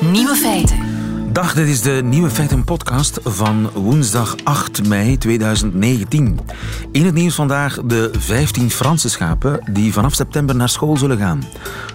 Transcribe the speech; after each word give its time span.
Nieuwe 0.00 0.34
feiten. 0.34 0.78
Dag, 1.32 1.54
dit 1.54 1.68
is 1.68 1.80
de 1.82 2.00
Nieuwe 2.04 2.30
Feiten 2.30 2.64
podcast 2.64 3.20
van 3.24 3.70
woensdag 3.74 4.36
8 4.44 4.88
mei 4.88 5.18
2019. 5.18 6.40
In 6.92 7.04
het 7.04 7.14
nieuws 7.14 7.34
vandaag 7.34 7.80
de 7.84 8.10
15 8.18 8.70
Franse 8.70 9.08
schapen 9.08 9.60
die 9.72 9.92
vanaf 9.92 10.14
september 10.14 10.56
naar 10.56 10.68
school 10.68 10.96
zullen 10.96 11.18
gaan. 11.18 11.42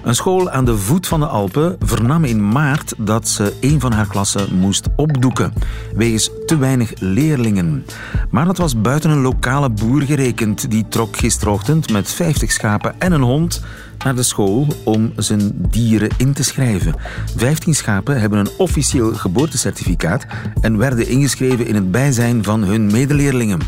Een 0.04 0.16
school 0.16 0.50
aan 0.50 0.66
de 0.66 0.78
voet 0.78 1.08
van 1.08 1.20
de 1.20 1.26
Alpen 1.26 1.76
vernam 1.80 2.24
in 2.24 2.50
maart 2.50 2.94
dat 2.98 3.28
ze 3.28 3.54
een 3.62 3.80
van 3.80 3.92
haar 3.92 4.08
klassen 4.08 4.56
moest 4.60 4.88
opdoeken, 4.96 5.54
wegens 5.96 6.30
te 6.46 6.58
weinig 6.58 6.92
leerlingen. 7.00 7.86
Maar 8.30 8.46
dat 8.46 8.58
was 8.58 8.82
buiten 8.82 9.10
een 9.10 9.22
lokale 9.22 9.70
boer 9.70 10.02
gerekend. 10.02 10.72
Die 10.72 10.88
trok 10.88 11.18
gisterochtend 11.18 11.92
met 11.92 12.12
50 12.12 12.52
schapen 12.52 12.96
en 13.00 13.12
een 13.12 13.22
hond 13.22 13.62
naar 14.04 14.16
de 14.16 14.24
school 14.24 14.68
om 14.84 15.14
zijn 15.16 15.52
dieren 15.70 16.10
in 16.18 16.34
te 16.34 16.44
schrijven. 16.44 16.96
15 17.36 17.76
schapen 17.76 18.20
hebben 18.20 18.40
een 18.40 18.52
officieel 18.58 19.14
geboortecertificaat 19.14 20.26
en 20.62 20.78
werden 20.78 21.08
ingeschreven 21.08 21.68
in 21.68 21.76
het 21.76 21.92
bijzijn 21.92 22.44
van 22.44 22.64
hun 22.64 22.92
medeleerlingen. 22.92 23.60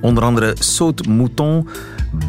Onder 0.00 0.24
andere 0.24 0.56
Saut 0.58 1.06
Mouton, 1.06 1.68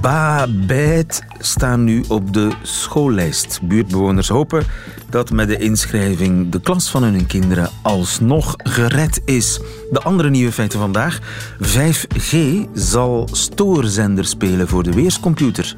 Babette 0.02 1.22
staan 1.40 1.84
nu 1.84 2.04
op 2.08 2.34
de 2.34 2.52
schoollijst. 2.62 3.60
Buurtbewoners 3.64 4.28
hopen 4.28 4.64
dat 5.10 5.32
met 5.32 5.48
de 5.48 5.58
inschrijving 5.58 6.50
de 6.52 6.62
klas 6.62 6.90
van 6.90 7.04
hun 7.04 7.26
kinderen 7.26 7.70
alsnog 7.82 8.54
gered 8.58 9.22
is. 9.26 9.60
De 9.92 10.02
andere 10.02 10.30
nieuwe 10.30 10.52
feiten 10.52 10.80
vandaag. 10.80 11.20
5G 11.62 12.38
zal 12.74 13.28
stoorzender 13.32 14.26
spelen 14.26 14.68
voor 14.68 14.84
de 14.84 14.94
weerscomputer. 14.94 15.76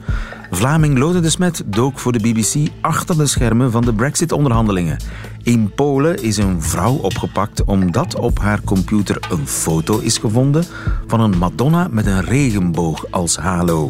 Vlaming 0.52 0.98
Lode 0.98 1.20
de 1.20 1.30
Smet 1.30 1.64
dook 1.66 2.00
voor 2.00 2.12
de 2.12 2.20
BBC 2.20 2.70
achter 2.82 3.18
de 3.18 3.28
schermen 3.28 3.72
van 3.72 3.82
de 3.82 3.94
Brexit-onderhandelingen. 3.94 4.98
In 5.44 5.72
Polen 5.76 6.24
is 6.24 6.38
een 6.38 6.62
vrouw 6.62 6.94
opgepakt 6.94 7.64
omdat 7.64 8.16
op 8.16 8.40
haar 8.40 8.62
computer 8.64 9.18
een 9.30 9.48
foto 9.48 10.00
is 10.00 10.18
gevonden 10.18 10.64
van 11.08 11.20
een 11.20 11.38
Madonna 11.38 11.88
met 11.92 12.06
een 12.06 12.24
regenboog 12.24 13.12
als 13.12 13.38
halo. 13.38 13.90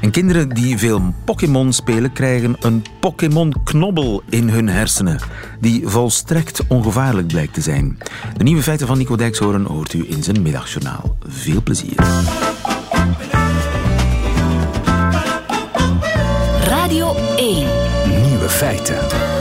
En 0.00 0.10
kinderen 0.10 0.48
die 0.48 0.78
veel 0.78 1.14
Pokémon 1.24 1.72
spelen 1.72 2.12
krijgen 2.12 2.56
een 2.60 2.84
Pokémon-knobbel 3.00 4.22
in 4.28 4.48
hun 4.48 4.68
hersenen, 4.68 5.20
die 5.60 5.88
volstrekt 5.88 6.60
ongevaarlijk 6.68 7.26
blijkt 7.26 7.54
te 7.54 7.60
zijn. 7.60 7.98
De 8.36 8.44
nieuwe 8.44 8.62
feiten 8.62 8.86
van 8.86 8.98
Nico 8.98 9.16
Dijkshoorn 9.16 9.64
hoort 9.64 9.92
u 9.92 10.06
in 10.08 10.22
zijn 10.22 10.42
middagjournaal. 10.42 11.16
Veel 11.26 11.62
plezier. 11.62 11.94
Feiten. 18.66 18.96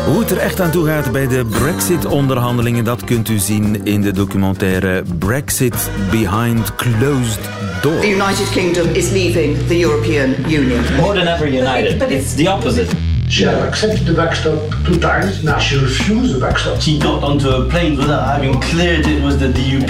Hoe 0.06 0.20
het 0.20 0.32
er 0.32 0.38
echt 0.38 0.60
aan 0.60 0.72
toe 0.72 0.86
gaat 0.86 1.12
bij 1.12 1.28
de 1.28 1.46
Brexit-onderhandelingen, 1.46 2.84
dat 2.84 3.04
kunt 3.04 3.30
u 3.30 3.38
zien 3.38 3.86
in 3.86 4.02
de 4.02 4.12
documentaire 4.12 5.04
Brexit 5.20 5.90
Behind 6.12 6.76
Closed 6.76 7.40
Doors. 7.82 8.02
The 8.02 8.10
United 8.10 8.50
Kingdom 8.52 8.88
is 8.94 9.10
leaving 9.10 9.58
the 9.68 9.80
European 9.80 10.36
Union. 10.48 10.82
More 11.00 11.14
than 11.20 11.28
ever 11.28 11.48
united. 11.48 11.98
But 11.98 12.10
it's 12.10 12.36
the 12.36 12.50
opposite. 12.50 13.05
She 13.28 13.44
had 13.44 13.56
accepted 13.68 14.06
the 14.06 14.14
backstop 14.14 14.60
two 14.86 15.00
times. 15.00 15.44
Now 15.44 15.58
she 15.60 15.78
refused 15.78 16.36
the 16.36 16.40
backstop. 16.40 16.80
She 16.80 17.00
got 17.00 17.24
onto 17.24 17.50
a 17.50 17.70
plane 17.70 17.98
without 17.98 18.26
having 18.26 18.60
cleared 18.62 19.08
it 19.08 19.24
was 19.24 19.40
the 19.40 19.48
DUP. 19.48 19.88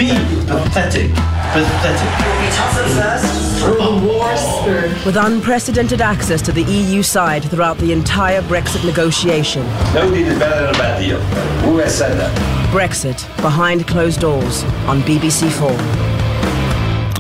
Pathetic. 0.48 1.12
Pathetic. 1.12 2.26
with 5.06 5.18
unprecedented 5.18 6.02
access 6.02 6.42
to 6.42 6.52
the 6.52 6.64
EU 6.64 7.04
side 7.04 7.44
throughout 7.44 7.78
the 7.78 7.92
entire 7.92 8.42
Brexit 8.44 8.86
negotiation. 8.86 9.64
No 9.94 10.10
deal 10.14 10.28
is 10.28 10.40
better 10.40 10.66
than 10.66 10.76
a 10.76 10.78
bad 10.78 11.00
deal. 11.00 11.20
Who 11.70 11.78
has 11.78 11.96
said 11.98 12.18
that? 12.18 12.32
Brexit 12.72 13.26
behind 13.42 13.86
closed 13.88 14.20
doors 14.20 14.64
on 14.88 15.02
BBC4. 15.02 16.25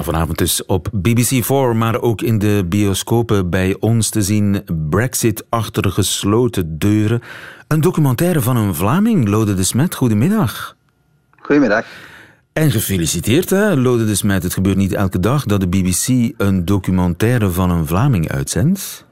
Vanavond 0.05 0.38
dus 0.38 0.66
op 0.66 0.89
BBC4, 0.95 1.75
maar 1.75 2.01
ook 2.01 2.21
in 2.21 2.39
de 2.39 2.66
bioscopen 2.69 3.49
bij 3.49 3.75
ons 3.79 4.09
te 4.09 4.21
zien. 4.21 4.63
Brexit 4.89 5.45
achter 5.49 5.91
gesloten 5.91 6.77
deuren. 6.77 7.21
Een 7.67 7.81
documentaire 7.81 8.41
van 8.41 8.57
een 8.57 8.75
Vlaming, 8.75 9.27
Lode 9.27 9.53
de 9.53 9.63
Smet. 9.63 9.95
Goedemiddag. 9.95 10.75
Goedemiddag. 11.39 11.85
En 12.53 12.71
gefeliciteerd, 12.71 13.49
hè, 13.49 13.75
Lode 13.75 14.05
de 14.05 14.16
Smet. 14.16 14.43
Het 14.43 14.53
gebeurt 14.53 14.77
niet 14.77 14.93
elke 14.93 15.19
dag 15.19 15.43
dat 15.43 15.59
de 15.59 15.67
BBC 15.67 16.33
een 16.37 16.66
documentaire 16.66 17.49
van 17.49 17.69
een 17.69 17.87
Vlaming 17.87 18.31
uitzendt. 18.31 19.04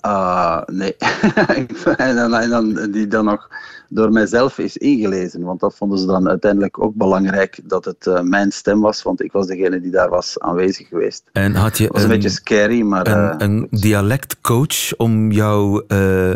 Ah, 0.00 0.62
nee. 0.66 0.96
en, 1.96 2.16
dan, 2.16 2.34
en 2.34 2.50
dan, 2.50 2.90
die 2.90 3.06
dan 3.06 3.24
nog 3.24 3.48
door 3.88 4.12
mijzelf 4.12 4.58
is 4.58 4.76
ingelezen. 4.76 5.42
Want 5.42 5.60
dat 5.60 5.76
vonden 5.76 5.98
ze 5.98 6.06
dan 6.06 6.28
uiteindelijk 6.28 6.82
ook 6.82 6.94
belangrijk 6.94 7.60
dat 7.64 7.84
het 7.84 8.06
eh, 8.06 8.20
mijn 8.20 8.52
stem 8.52 8.80
was, 8.80 9.02
want 9.02 9.22
ik 9.22 9.32
was 9.32 9.46
degene 9.46 9.80
die 9.80 9.90
daar 9.90 10.08
was 10.08 10.40
aanwezig 10.40 10.88
geweest. 10.88 11.24
En 11.32 11.54
had 11.54 11.78
je 11.78 11.84
Het 11.84 11.92
was 11.92 12.02
een, 12.02 12.08
beetje 12.08 12.28
scary, 12.28 12.80
maar... 12.80 13.06
een, 13.06 13.30
eh, 13.30 13.46
een 13.46 13.66
dialectcoach 13.70 14.96
om 14.96 15.30
jouw 15.30 15.84
eh, 15.86 16.32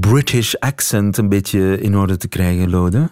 British 0.00 0.54
accent 0.54 1.16
een 1.16 1.28
beetje 1.28 1.80
in 1.80 1.96
orde 1.96 2.16
te 2.16 2.28
krijgen, 2.28 2.70
Lode? 2.70 3.08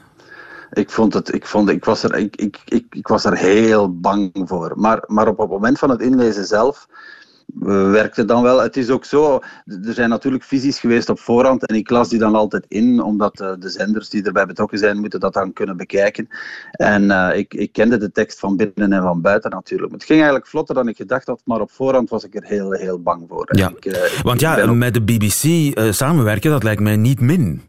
ik 0.72 0.90
vond 0.90 1.14
het, 1.14 1.34
ik 1.34 1.46
vond, 1.46 1.68
ik 1.68 1.84
was 1.84 2.02
er, 2.02 2.16
ik, 2.16 2.36
ik, 2.36 2.58
ik, 2.64 2.84
ik 2.90 3.08
was 3.08 3.24
er 3.24 3.36
heel 3.36 4.00
bang 4.00 4.30
voor. 4.34 4.72
Maar, 4.76 5.04
maar 5.06 5.28
op 5.28 5.38
het 5.38 5.48
moment 5.48 5.78
van 5.78 5.90
het 5.90 6.00
inlezen 6.00 6.44
zelf 6.44 6.86
werkte 7.90 8.24
dan 8.24 8.42
wel. 8.42 8.62
Het 8.62 8.76
is 8.76 8.90
ook 8.90 9.04
zo, 9.04 9.40
er 9.66 9.94
zijn 9.94 10.08
natuurlijk 10.08 10.44
visies 10.44 10.78
geweest 10.78 11.08
op 11.08 11.20
voorhand 11.20 11.66
en 11.66 11.76
ik 11.76 11.90
las 11.90 12.08
die 12.08 12.18
dan 12.18 12.34
altijd 12.34 12.64
in, 12.68 13.02
omdat 13.02 13.40
eh, 13.40 13.52
de 13.58 13.68
zenders 13.68 14.08
die 14.08 14.22
erbij 14.22 14.46
betrokken 14.46 14.78
zijn, 14.78 15.00
moeten 15.00 15.20
dat 15.20 15.32
dan 15.32 15.52
kunnen 15.52 15.76
bekijken. 15.76 16.28
En 16.70 17.10
eh, 17.10 17.38
ik, 17.38 17.54
ik 17.54 17.72
kende 17.72 17.96
de 17.96 18.12
tekst 18.12 18.38
van 18.38 18.56
binnen 18.56 18.92
en 18.92 19.02
van 19.02 19.20
buiten 19.20 19.50
natuurlijk. 19.50 19.92
Het 19.92 20.04
ging 20.04 20.18
eigenlijk 20.18 20.48
vlotter 20.48 20.74
dan 20.74 20.88
ik 20.88 20.96
gedacht 20.96 21.26
had, 21.26 21.40
maar 21.44 21.60
op 21.60 21.70
voorhand 21.70 22.10
was 22.10 22.24
ik 22.24 22.34
er 22.34 22.44
heel, 22.44 22.72
heel 22.72 23.02
bang 23.02 23.24
voor. 23.28 23.48
Ja, 23.50 23.68
ik, 23.68 23.84
eh, 23.84 24.22
want 24.22 24.40
ja, 24.40 24.62
ook- 24.62 24.74
met 24.74 24.94
de 24.94 25.02
BBC 25.02 25.72
samenwerken, 25.92 26.50
dat 26.50 26.62
lijkt 26.62 26.80
mij 26.80 26.96
niet 26.96 27.20
min. 27.20 27.62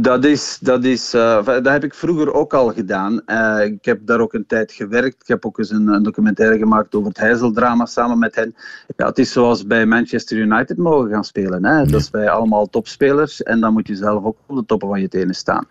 Dat 0.00 0.24
is, 0.24 0.58
dat 0.60 0.84
is 0.84 1.14
eh, 1.14 1.44
dat 1.44 1.66
heb 1.66 1.84
ik 1.84 1.94
vroeger 1.94 2.32
ook 2.32 2.54
al 2.54 2.72
gedaan. 2.72 3.22
Eh, 3.24 3.64
ik 3.64 3.84
heb 3.84 4.00
daar 4.04 4.20
ook 4.20 4.32
een 4.32 4.46
tijd 4.46 4.72
gewerkt. 4.72 5.22
Ik 5.22 5.28
heb 5.28 5.46
ook 5.46 5.58
eens 5.58 5.70
een, 5.70 5.88
een 5.88 6.02
documentaire 6.02 6.58
gemaakt 6.58 6.94
over 6.94 7.08
het 7.08 7.18
Heizeldrama 7.18 7.86
samen 7.86 8.18
met 8.18 8.34
hen. 8.34 8.54
Ja, 8.96 9.06
het 9.06 9.18
is 9.18 9.32
zoals 9.32 9.66
bij 9.66 9.86
Manchester 9.86 10.36
United 10.36 10.76
mogen 10.76 11.10
gaan 11.10 11.24
spelen. 11.24 11.64
Hè. 11.64 11.86
Dat 11.86 12.10
bij 12.10 12.30
allemaal 12.30 12.66
topspelers 12.66 13.42
en 13.42 13.60
dan 13.60 13.72
moet 13.72 13.86
je 13.86 13.94
zelf 13.94 14.24
ook 14.24 14.36
op 14.46 14.56
de 14.56 14.64
toppen 14.66 14.88
van 14.88 15.00
je 15.00 15.08
tenen 15.08 15.34
staan. 15.34 15.66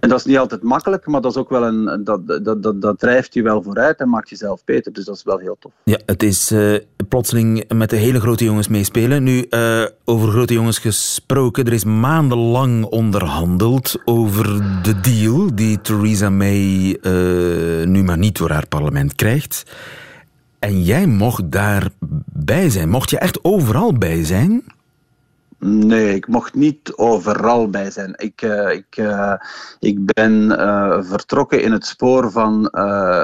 En 0.00 0.08
dat 0.08 0.18
is 0.18 0.24
niet 0.24 0.38
altijd 0.38 0.62
makkelijk, 0.62 1.06
maar 1.06 1.20
dat, 1.20 1.30
is 1.30 1.38
ook 1.38 1.50
wel 1.50 1.64
een, 1.64 2.04
dat, 2.04 2.26
dat, 2.26 2.62
dat, 2.62 2.82
dat 2.82 2.98
drijft 2.98 3.34
je 3.34 3.42
wel 3.42 3.62
vooruit 3.62 3.98
en 3.98 4.08
maakt 4.08 4.28
jezelf 4.28 4.64
beter. 4.64 4.92
Dus 4.92 5.04
dat 5.04 5.16
is 5.16 5.22
wel 5.22 5.38
heel 5.38 5.56
tof. 5.58 5.72
Ja, 5.84 5.98
het 6.06 6.22
is 6.22 6.50
eh, 6.50 6.74
plotseling 7.08 7.72
met 7.74 7.90
de 7.90 7.96
hele 7.96 8.20
grote 8.20 8.44
jongens 8.44 8.68
meespelen. 8.68 9.22
Nu, 9.22 9.46
over 10.04 10.30
grote 10.30 10.52
jongens 10.52 10.78
gesproken, 10.78 11.64
er 11.64 11.72
is 11.72 11.84
maandenlang 11.84 12.84
onderhandeld 12.84 13.96
over 14.04 14.44
de 14.82 15.00
deal 15.00 15.54
die 15.54 15.80
Theresa 15.80 16.30
May 16.30 16.98
eh, 17.02 17.12
nu 17.86 18.02
maar 18.02 18.18
niet 18.18 18.36
door 18.36 18.50
haar 18.50 18.66
parlement 18.66 19.14
krijgt. 19.14 19.72
En 20.58 20.82
jij 20.82 21.06
mocht 21.06 21.50
daarbij 21.50 22.70
zijn. 22.70 22.88
Mocht 22.88 23.10
je 23.10 23.18
echt 23.18 23.44
overal 23.44 23.92
bij 23.92 24.24
zijn? 24.24 24.62
Nee, 25.64 26.14
ik 26.14 26.26
mocht 26.26 26.54
niet 26.54 26.92
overal 26.96 27.70
bij 27.70 27.90
zijn. 27.90 28.14
Ik, 28.16 28.42
eh, 28.42 28.70
ik, 28.72 28.96
eh, 28.96 29.34
ik 29.78 30.04
ben 30.14 30.58
eh, 30.58 30.98
vertrokken 31.02 31.62
in 31.62 31.72
het 31.72 31.86
spoor 31.86 32.30
van 32.30 32.68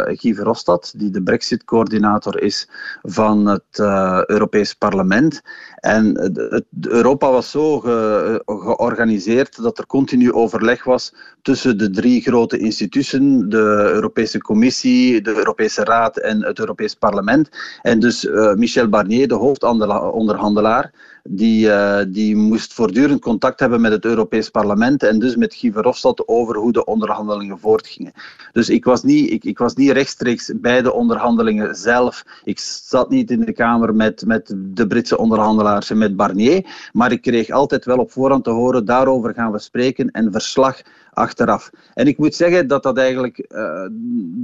Guy 0.06 0.34
Verhofstadt, 0.34 0.98
die 0.98 1.10
de 1.10 1.22
Brexit-coördinator 1.22 2.42
is 2.42 2.68
van 3.02 3.46
het 3.46 3.78
Europees 4.26 4.74
Parlement. 4.74 5.40
En 5.74 6.18
het, 6.50 6.64
Europa 6.80 7.30
was 7.30 7.50
zo 7.50 7.80
ge- 7.80 8.42
georganiseerd 8.46 9.62
dat 9.62 9.78
er 9.78 9.86
continu 9.86 10.32
overleg 10.32 10.84
was 10.84 11.14
tussen 11.42 11.78
de 11.78 11.90
drie 11.90 12.20
grote 12.20 12.58
instituten, 12.58 13.48
de 13.48 13.90
Europese 13.92 14.38
Commissie, 14.38 15.22
de 15.22 15.34
Europese 15.36 15.84
Raad 15.84 16.16
en 16.18 16.44
het 16.44 16.58
Europees 16.58 16.94
Parlement. 16.94 17.48
En 17.82 18.00
dus 18.00 18.28
Michel 18.54 18.88
Barnier, 18.88 19.28
de 19.28 19.34
hoofdonderhandelaar, 19.34 20.92
die, 21.30 21.70
eh, 21.70 22.04
die 22.08 22.36
moest 22.36 22.72
voortdurend 22.72 23.20
contact 23.20 23.60
hebben 23.60 23.80
met 23.80 23.92
het 23.92 24.04
Europees 24.04 24.48
Parlement 24.48 25.02
en 25.02 25.18
dus 25.18 25.36
met 25.36 25.54
Guy 25.54 25.72
Verhofstadt 25.72 26.28
over 26.28 26.56
hoe 26.56 26.72
de 26.72 26.84
onderhandelingen 26.84 27.58
voortgingen. 27.58 28.12
Dus 28.52 28.68
ik 28.68 28.84
was 28.84 29.02
niet, 29.02 29.30
ik, 29.30 29.44
ik 29.44 29.58
was 29.58 29.74
niet 29.74 29.90
rechtstreeks 29.90 30.52
bij 30.56 30.82
de 30.82 30.92
onderhandelingen 30.92 31.74
zelf. 31.74 32.24
Ik 32.44 32.58
zat 32.58 33.10
niet 33.10 33.30
in 33.30 33.40
de 33.40 33.52
kamer 33.52 33.94
met, 33.94 34.26
met 34.26 34.54
de 34.56 34.86
Britse 34.86 35.18
onderhandelaars 35.18 35.90
en 35.90 35.98
met 35.98 36.16
Barnier, 36.16 36.66
maar 36.92 37.12
ik 37.12 37.22
kreeg 37.22 37.50
altijd 37.50 37.84
wel 37.84 37.98
op 37.98 38.12
voorhand 38.12 38.44
te 38.44 38.50
horen, 38.50 38.84
daarover 38.84 39.34
gaan 39.34 39.52
we 39.52 39.58
spreken 39.58 40.10
en 40.10 40.32
verslag 40.32 40.82
achteraf. 41.18 41.70
En 41.94 42.06
ik 42.06 42.18
moet 42.18 42.34
zeggen 42.34 42.66
dat 42.66 42.82
dat 42.82 42.98
eigenlijk, 42.98 43.46
uh, 43.48 43.86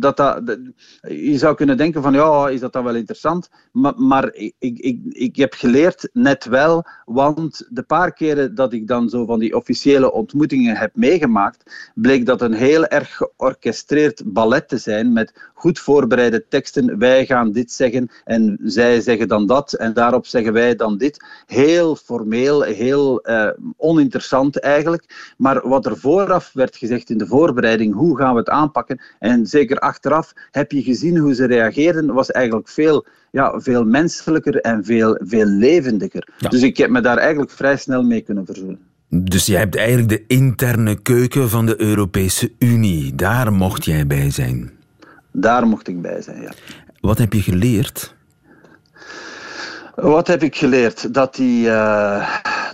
dat 0.00 0.16
dat, 0.16 0.58
je 1.02 1.38
zou 1.38 1.54
kunnen 1.54 1.76
denken 1.76 2.02
van 2.02 2.12
ja, 2.12 2.48
is 2.48 2.60
dat 2.60 2.72
dan 2.72 2.84
wel 2.84 2.94
interessant? 2.94 3.50
Maar, 3.72 3.92
maar 3.96 4.34
ik, 4.34 4.54
ik, 4.58 4.98
ik 5.08 5.36
heb 5.36 5.54
geleerd 5.54 6.08
net 6.12 6.44
wel, 6.44 6.84
want 7.04 7.66
de 7.70 7.82
paar 7.82 8.12
keren 8.12 8.54
dat 8.54 8.72
ik 8.72 8.86
dan 8.86 9.08
zo 9.08 9.24
van 9.24 9.38
die 9.38 9.56
officiële 9.56 10.12
ontmoetingen 10.12 10.76
heb 10.76 10.96
meegemaakt, 10.96 11.90
bleek 11.94 12.26
dat 12.26 12.42
een 12.42 12.52
heel 12.52 12.86
erg 12.86 13.16
georchestreerd 13.16 14.22
ballet 14.26 14.68
te 14.68 14.78
zijn 14.78 15.12
met 15.12 15.50
goed 15.54 15.78
voorbereide 15.78 16.48
teksten. 16.48 16.98
Wij 16.98 17.26
gaan 17.26 17.52
dit 17.52 17.72
zeggen 17.72 18.10
en 18.24 18.58
zij 18.62 19.00
zeggen 19.00 19.28
dan 19.28 19.46
dat 19.46 19.72
en 19.72 19.92
daarop 19.92 20.26
zeggen 20.26 20.52
wij 20.52 20.74
dan 20.74 20.98
dit. 20.98 21.24
Heel 21.46 21.96
formeel, 21.96 22.62
heel 22.62 23.28
uh, 23.28 23.50
oninteressant 23.76 24.60
eigenlijk. 24.60 25.34
Maar 25.36 25.68
wat 25.68 25.86
er 25.86 25.98
vooraf 25.98 26.50
werd 26.52 26.63
gezegd 26.72 27.10
in 27.10 27.18
de 27.18 27.26
voorbereiding, 27.26 27.94
hoe 27.94 28.16
gaan 28.16 28.32
we 28.32 28.38
het 28.38 28.48
aanpakken? 28.48 29.00
En 29.18 29.46
zeker 29.46 29.78
achteraf 29.78 30.32
heb 30.50 30.72
je 30.72 30.82
gezien 30.82 31.18
hoe 31.18 31.34
ze 31.34 31.46
reageerden, 31.46 32.14
was 32.14 32.30
eigenlijk 32.30 32.68
veel, 32.68 33.06
ja, 33.30 33.60
veel 33.60 33.84
menselijker 33.84 34.60
en 34.60 34.84
veel, 34.84 35.18
veel 35.22 35.46
levendiger. 35.46 36.28
Dus 36.48 36.62
ik 36.62 36.76
heb 36.76 36.90
me 36.90 37.00
daar 37.00 37.18
eigenlijk 37.18 37.50
vrij 37.50 37.76
snel 37.76 38.02
mee 38.02 38.20
kunnen 38.20 38.46
verzoenen. 38.46 38.78
Dus 39.08 39.46
jij 39.46 39.58
hebt 39.58 39.76
eigenlijk 39.76 40.08
de 40.08 40.24
interne 40.26 41.02
keuken 41.02 41.50
van 41.50 41.66
de 41.66 41.80
Europese 41.80 42.52
Unie. 42.58 43.14
Daar 43.14 43.52
mocht 43.52 43.84
jij 43.84 44.06
bij 44.06 44.30
zijn. 44.30 44.70
Daar 45.32 45.66
mocht 45.66 45.88
ik 45.88 46.02
bij 46.02 46.22
zijn, 46.22 46.42
ja. 46.42 46.52
Wat 47.00 47.18
heb 47.18 47.32
je 47.32 47.42
geleerd? 47.42 48.14
Wat 49.94 50.26
heb 50.26 50.42
ik 50.42 50.56
geleerd? 50.56 51.14
Dat 51.14 51.34
die, 51.34 51.66
uh, 51.66 52.28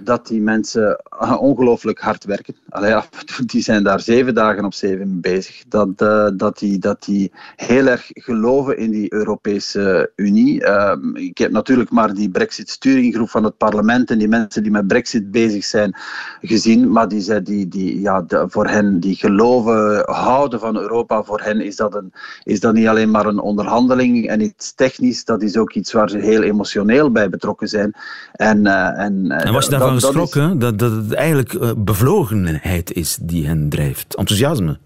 dat 0.05 0.27
die 0.27 0.41
mensen 0.41 1.01
ongelooflijk 1.39 2.01
hard 2.01 2.25
werken. 2.25 2.55
Allee, 2.69 3.01
die 3.47 3.63
zijn 3.63 3.83
daar 3.83 4.01
zeven 4.01 4.35
dagen 4.35 4.65
op 4.65 4.75
zeven 4.75 5.21
bezig. 5.21 5.63
Dat, 5.69 5.89
uh, 5.99 6.29
dat, 6.35 6.59
die, 6.59 6.79
dat 6.79 7.05
die 7.05 7.33
heel 7.57 7.87
erg 7.87 8.07
geloven 8.09 8.79
in 8.79 8.91
die 8.91 9.13
Europese 9.13 10.13
Unie. 10.17 10.63
Uh, 10.63 10.97
ik 11.13 11.39
heb 11.39 11.51
natuurlijk 11.51 11.91
maar 11.91 12.15
die 12.15 12.31
Brexit-sturinggroep 12.31 13.31
van 13.31 13.45
het 13.45 13.57
parlement 13.57 14.11
en 14.11 14.19
die 14.19 14.29
mensen 14.29 14.63
die 14.63 14.73
met 14.73 14.87
Brexit 14.87 15.31
bezig 15.31 15.65
zijn 15.65 15.95
gezien. 16.41 16.93
Maar 16.93 17.09
die, 17.09 17.43
die, 17.43 17.69
die, 17.69 18.01
ja, 18.01 18.25
voor 18.29 18.67
hen, 18.67 19.01
die 19.01 19.15
geloven, 19.15 20.03
houden 20.11 20.61
van 20.61 20.77
Europa, 20.77 21.23
voor 21.23 21.41
hen 21.41 21.61
is 21.61 21.77
dat, 21.77 21.95
een, 21.95 22.13
is 22.43 22.61
dat 22.61 22.75
niet 22.75 22.87
alleen 22.87 23.11
maar 23.11 23.27
een 23.27 23.41
onderhandeling 23.41 24.29
en 24.29 24.41
iets 24.41 24.75
technisch. 24.75 25.25
Dat 25.25 25.43
is 25.43 25.57
ook 25.57 25.73
iets 25.73 25.93
waar 25.93 26.11
ze 26.11 26.19
heel 26.19 26.43
emotioneel 26.43 27.11
bij 27.11 27.29
betrokken 27.29 27.69
zijn. 27.69 27.95
En, 28.33 28.59
uh, 28.59 28.99
en, 28.99 29.31
en 29.31 29.53
was 29.53 29.65
je 29.65 29.71
daarvan 29.71 29.90
dat, 29.93 30.05
geschrokken? 30.05 30.59
Dat, 30.59 30.79
dat 30.79 30.93
het 30.93 31.13
eigenlijk 31.13 31.53
uh, 31.53 31.71
bevlogenheid 31.77 32.93
is 32.93 33.19
die 33.21 33.47
hen 33.47 33.69
drijft? 33.69 34.15
Enthousiasme? 34.15 34.79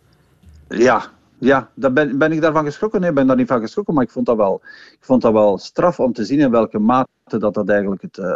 Ja, 0.69 1.13
ja, 1.39 1.69
daar 1.75 1.93
ben, 1.93 2.19
ben 2.19 2.33
ik 2.33 2.41
daarvan 2.41 2.65
geschrokken? 2.65 3.01
Nee, 3.01 3.09
ik 3.09 3.15
ben 3.15 3.27
daar 3.27 3.37
niet 3.37 3.49
van 3.49 3.61
geschrokken, 3.61 3.95
maar 3.95 4.05
ik 4.05 4.11
vond 4.11 4.27
dat 4.27 4.37
wel, 4.37 4.61
ik 4.93 4.99
vond 5.01 5.23
dat 5.23 5.33
wel 5.33 5.59
straf 5.59 6.01
om 6.01 6.13
te 6.13 6.25
zien 6.25 6.41
in 6.41 6.51
welke 6.51 6.79
mate 6.79 7.09
dat 7.25 7.55
dat 7.55 7.69
eigenlijk 7.69 8.03
het, 8.03 8.17
uh, 8.17 8.27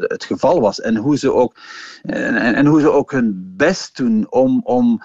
het 0.00 0.24
geval 0.24 0.60
was. 0.60 0.80
En 0.80 0.96
hoe 0.96 1.18
ze 1.18 1.32
ook, 1.32 1.54
en, 2.02 2.54
en, 2.54 2.66
hoe 2.66 2.80
ze 2.80 2.90
ook 2.90 3.10
hun 3.10 3.52
best 3.56 3.96
doen 3.96 4.26
om, 4.30 4.60
om 4.64 5.02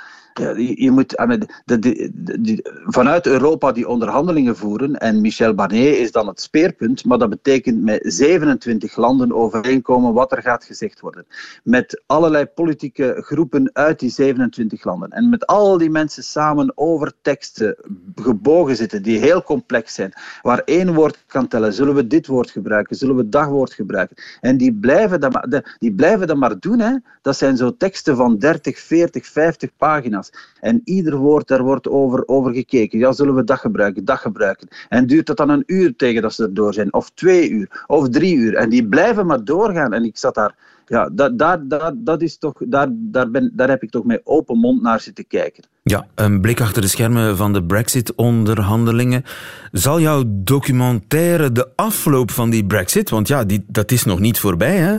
je, 0.76 0.92
moet 0.92 1.10
de, 1.10 1.80
de, 1.80 2.10
de, 2.42 2.82
vanuit 2.86 3.26
Europa 3.26 3.72
die 3.72 3.88
onderhandelingen 3.88 4.56
voeren 4.56 4.96
en 4.96 5.22
Michel 5.22 5.54
Barnier 5.54 6.00
is 6.00 6.12
dan 6.12 6.28
het 6.28 6.42
speerpunt, 6.42 7.06
maar 7.06 7.18
dat 7.18 7.30
betekent 7.30 7.82
met 7.82 8.02
27 8.04 8.96
landen 8.96 9.34
overeenkomen 9.34 10.14
wat 10.14 10.32
er 10.32 10.42
gaat 10.42 10.64
gezegd 10.64 11.00
worden. 11.00 11.26
Met 11.64 12.04
allerlei 12.06 12.46
politieke 12.46 13.16
groepen 13.18 13.70
uit 13.74 14.00
die 14.00 14.10
27 14.10 14.84
landen 14.84 15.10
en 15.10 15.30
met 15.30 15.48
al 15.48 15.78
die 15.78 15.90
mensen 15.90 16.24
samen 16.24 16.72
over 16.76 17.14
teksten 17.22 17.76
gebogen 18.16 18.76
zitten 18.76 19.04
die 19.04 19.20
heel 19.20 19.44
complex 19.44 19.94
zijn, 19.94 20.14
waar 20.42 20.62
één 20.66 20.94
woord 20.94 21.24
kan 21.28 21.48
tellen. 21.48 21.74
Zullen 21.74 21.96
we 21.96 22.08
dit 22.08 22.28
woord 22.28 22.52
gebruiken? 22.52 22.96
Zullen 22.96 23.16
we 23.16 23.30
dat 23.34 23.48
woord 23.48 23.74
gebruiken? 23.74 24.16
En 24.42 24.58
die 24.58 24.74
blijven 24.74 25.20
dat 25.20 25.34
maar, 25.34 25.76
die 25.80 25.94
blijven 25.94 26.28
dat 26.28 26.38
maar 26.38 26.60
doen. 26.60 26.80
Hè? 26.80 26.96
Dat 27.22 27.38
zijn 27.38 27.58
zo 27.58 27.78
teksten 27.78 28.16
van 28.16 28.38
30, 28.38 28.80
40, 28.80 29.26
50 29.26 29.70
pagina's. 29.78 30.32
En 30.60 30.82
ieder 30.84 31.16
woord, 31.16 31.48
daar 31.48 31.64
wordt 31.64 31.88
over, 31.88 32.28
over 32.28 32.54
gekeken. 32.54 33.00
Ja, 33.00 33.12
zullen 33.12 33.36
we 33.36 33.44
dat 33.44 33.60
gebruiken, 33.60 34.06
dat 34.06 34.20
gebruiken. 34.20 34.68
En 34.90 35.08
duurt 35.08 35.26
dat 35.26 35.38
dan 35.38 35.50
een 35.50 35.64
uur 35.66 35.96
tegen 35.96 36.22
dat 36.22 36.34
ze 36.34 36.44
erdoor 36.44 36.74
zijn? 36.74 36.94
Of 36.94 37.10
twee 37.10 37.50
uur? 37.50 37.84
Of 37.88 38.10
drie 38.10 38.36
uur? 38.36 38.56
En 38.56 38.70
die 38.70 38.88
blijven 38.88 39.26
maar 39.26 39.44
doorgaan. 39.44 39.94
En 39.94 40.04
ik 40.04 40.18
zat 40.18 40.36
daar... 40.36 40.56
Ja, 40.86 41.10
dat, 41.12 41.38
daar, 41.38 41.68
daar, 41.68 41.94
dat 41.96 42.22
is 42.22 42.38
toch, 42.38 42.54
daar, 42.66 42.88
daar, 42.92 43.32
ben, 43.32 43.52
daar 43.56 43.70
heb 43.70 43.84
ik 43.84 43.90
toch 43.90 44.04
met 44.04 44.22
open 44.24 44.58
mond 44.58 44.82
naar 44.82 45.00
zitten 45.00 45.28
kijken. 45.28 45.64
Ja, 45.84 46.06
een 46.16 46.42
blik 46.42 46.62
achter 46.62 46.82
de 46.82 46.88
schermen 46.88 47.38
van 47.38 47.54
de 47.54 47.64
Brexit-onderhandelingen. 47.64 49.24
Zal 49.72 50.00
jouw 50.00 50.24
documentaire 50.28 51.52
de 51.52 51.68
afloop 51.76 52.32
van 52.32 52.50
die 52.50 52.66
Brexit, 52.66 53.10
want 53.10 53.28
ja, 53.28 53.44
die, 53.44 53.66
dat 53.68 53.92
is 53.92 54.04
nog 54.04 54.20
niet 54.20 54.40
voorbij, 54.40 54.78
hè? 54.78 54.98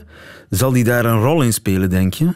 Zal 0.50 0.72
die 0.72 0.84
daar 0.84 1.04
een 1.04 1.20
rol 1.20 1.42
in 1.42 1.52
spelen, 1.52 1.90
denk 1.90 2.14
je? 2.14 2.28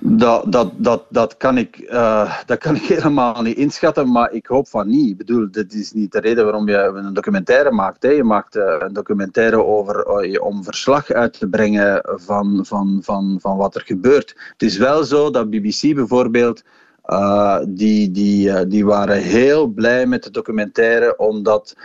Dat, 0.00 0.52
dat, 0.52 0.72
dat, 0.76 1.04
dat, 1.08 1.36
kan 1.36 1.58
ik, 1.58 1.78
uh, 1.78 2.38
dat 2.46 2.58
kan 2.58 2.76
ik 2.76 2.82
helemaal 2.96 3.42
niet 3.42 3.56
inschatten, 3.56 4.12
maar 4.12 4.32
ik 4.32 4.46
hoop 4.46 4.68
van 4.68 4.88
niet. 4.88 5.10
Ik 5.10 5.16
bedoel, 5.16 5.48
dit 5.50 5.74
is 5.74 5.92
niet 5.92 6.12
de 6.12 6.20
reden 6.20 6.44
waarom 6.44 6.68
je 6.68 6.76
een 6.76 7.14
documentaire 7.14 7.70
maakt. 7.70 8.02
Hè. 8.02 8.10
Je 8.10 8.24
maakt 8.24 8.56
uh, 8.56 8.76
een 8.78 8.92
documentaire 8.92 9.64
over, 9.64 10.24
uh, 10.24 10.42
om 10.42 10.64
verslag 10.64 11.10
uit 11.10 11.38
te 11.38 11.48
brengen 11.48 12.02
van, 12.04 12.60
van, 12.66 13.00
van, 13.02 13.38
van 13.40 13.56
wat 13.56 13.74
er 13.74 13.82
gebeurt. 13.84 14.34
Het 14.52 14.62
is 14.62 14.76
wel 14.76 15.04
zo 15.04 15.30
dat 15.30 15.50
BBC 15.50 15.94
bijvoorbeeld 15.94 16.62
die, 17.68 18.10
die, 18.10 18.66
die 18.66 18.84
waren 18.84 19.22
heel 19.22 19.66
blij 19.66 20.06
met 20.06 20.22
de 20.22 20.30
documentaire, 20.30 21.16
omdat, 21.16 21.76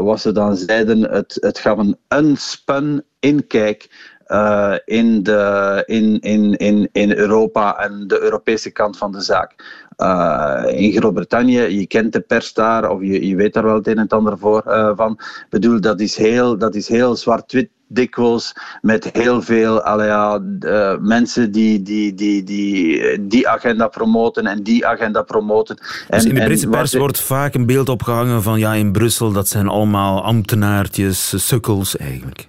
wat 0.00 0.20
ze 0.20 0.32
dan 0.32 0.56
zeiden, 0.56 1.02
het, 1.10 1.36
het 1.40 1.58
gaf 1.58 1.78
een 1.78 1.96
unspun 2.08 3.04
inkijk 3.18 3.88
uh, 4.28 4.74
in, 4.84 5.22
de, 5.22 5.82
in, 5.86 6.20
in, 6.20 6.56
in, 6.56 6.88
in 6.92 7.12
Europa 7.12 7.78
en 7.78 8.04
de 8.06 8.20
Europese 8.20 8.70
kant 8.70 8.98
van 8.98 9.12
de 9.12 9.20
zaak. 9.20 9.54
Uh, 9.98 10.62
in 10.66 10.92
Groot-Brittannië, 10.92 11.60
je 11.60 11.86
kent 11.86 12.12
de 12.12 12.20
pers 12.20 12.52
daar, 12.52 12.90
of 12.90 13.00
je, 13.00 13.28
je 13.28 13.36
weet 13.36 13.52
daar 13.52 13.64
wel 13.64 13.74
het 13.74 13.86
een 13.86 13.96
en 13.96 14.02
het 14.02 14.12
ander 14.12 14.38
voor 14.38 14.62
uh, 14.66 14.90
van. 14.96 15.12
Ik 15.20 15.46
bedoel, 15.50 15.80
dat 15.80 16.00
is 16.00 16.16
heel, 16.16 16.58
dat 16.58 16.74
is 16.74 16.88
heel 16.88 17.16
zwart-wit 17.16 17.68
dikwijls 17.88 18.52
met 18.80 19.10
heel 19.12 19.42
veel 19.42 19.74
ja, 20.02 20.40
uh, 20.60 20.96
mensen 20.98 21.52
die 21.52 21.82
die, 21.82 22.14
die, 22.14 22.42
die 22.42 23.26
die 23.26 23.48
agenda 23.48 23.88
promoten 23.88 24.46
en 24.46 24.62
die 24.62 24.86
agenda 24.86 25.22
promoten. 25.22 25.76
En, 25.76 26.18
dus 26.18 26.24
in 26.24 26.34
de 26.34 26.44
Britse 26.44 26.68
pers 26.68 26.94
wordt 26.94 27.20
vaak 27.20 27.54
een 27.54 27.66
beeld 27.66 27.88
opgehangen 27.88 28.42
van 28.42 28.58
ja, 28.58 28.74
in 28.74 28.92
Brussel 28.92 29.32
dat 29.32 29.48
zijn 29.48 29.68
allemaal 29.68 30.24
ambtenaartjes, 30.24 31.46
sukkels 31.46 31.96
eigenlijk. 31.96 32.48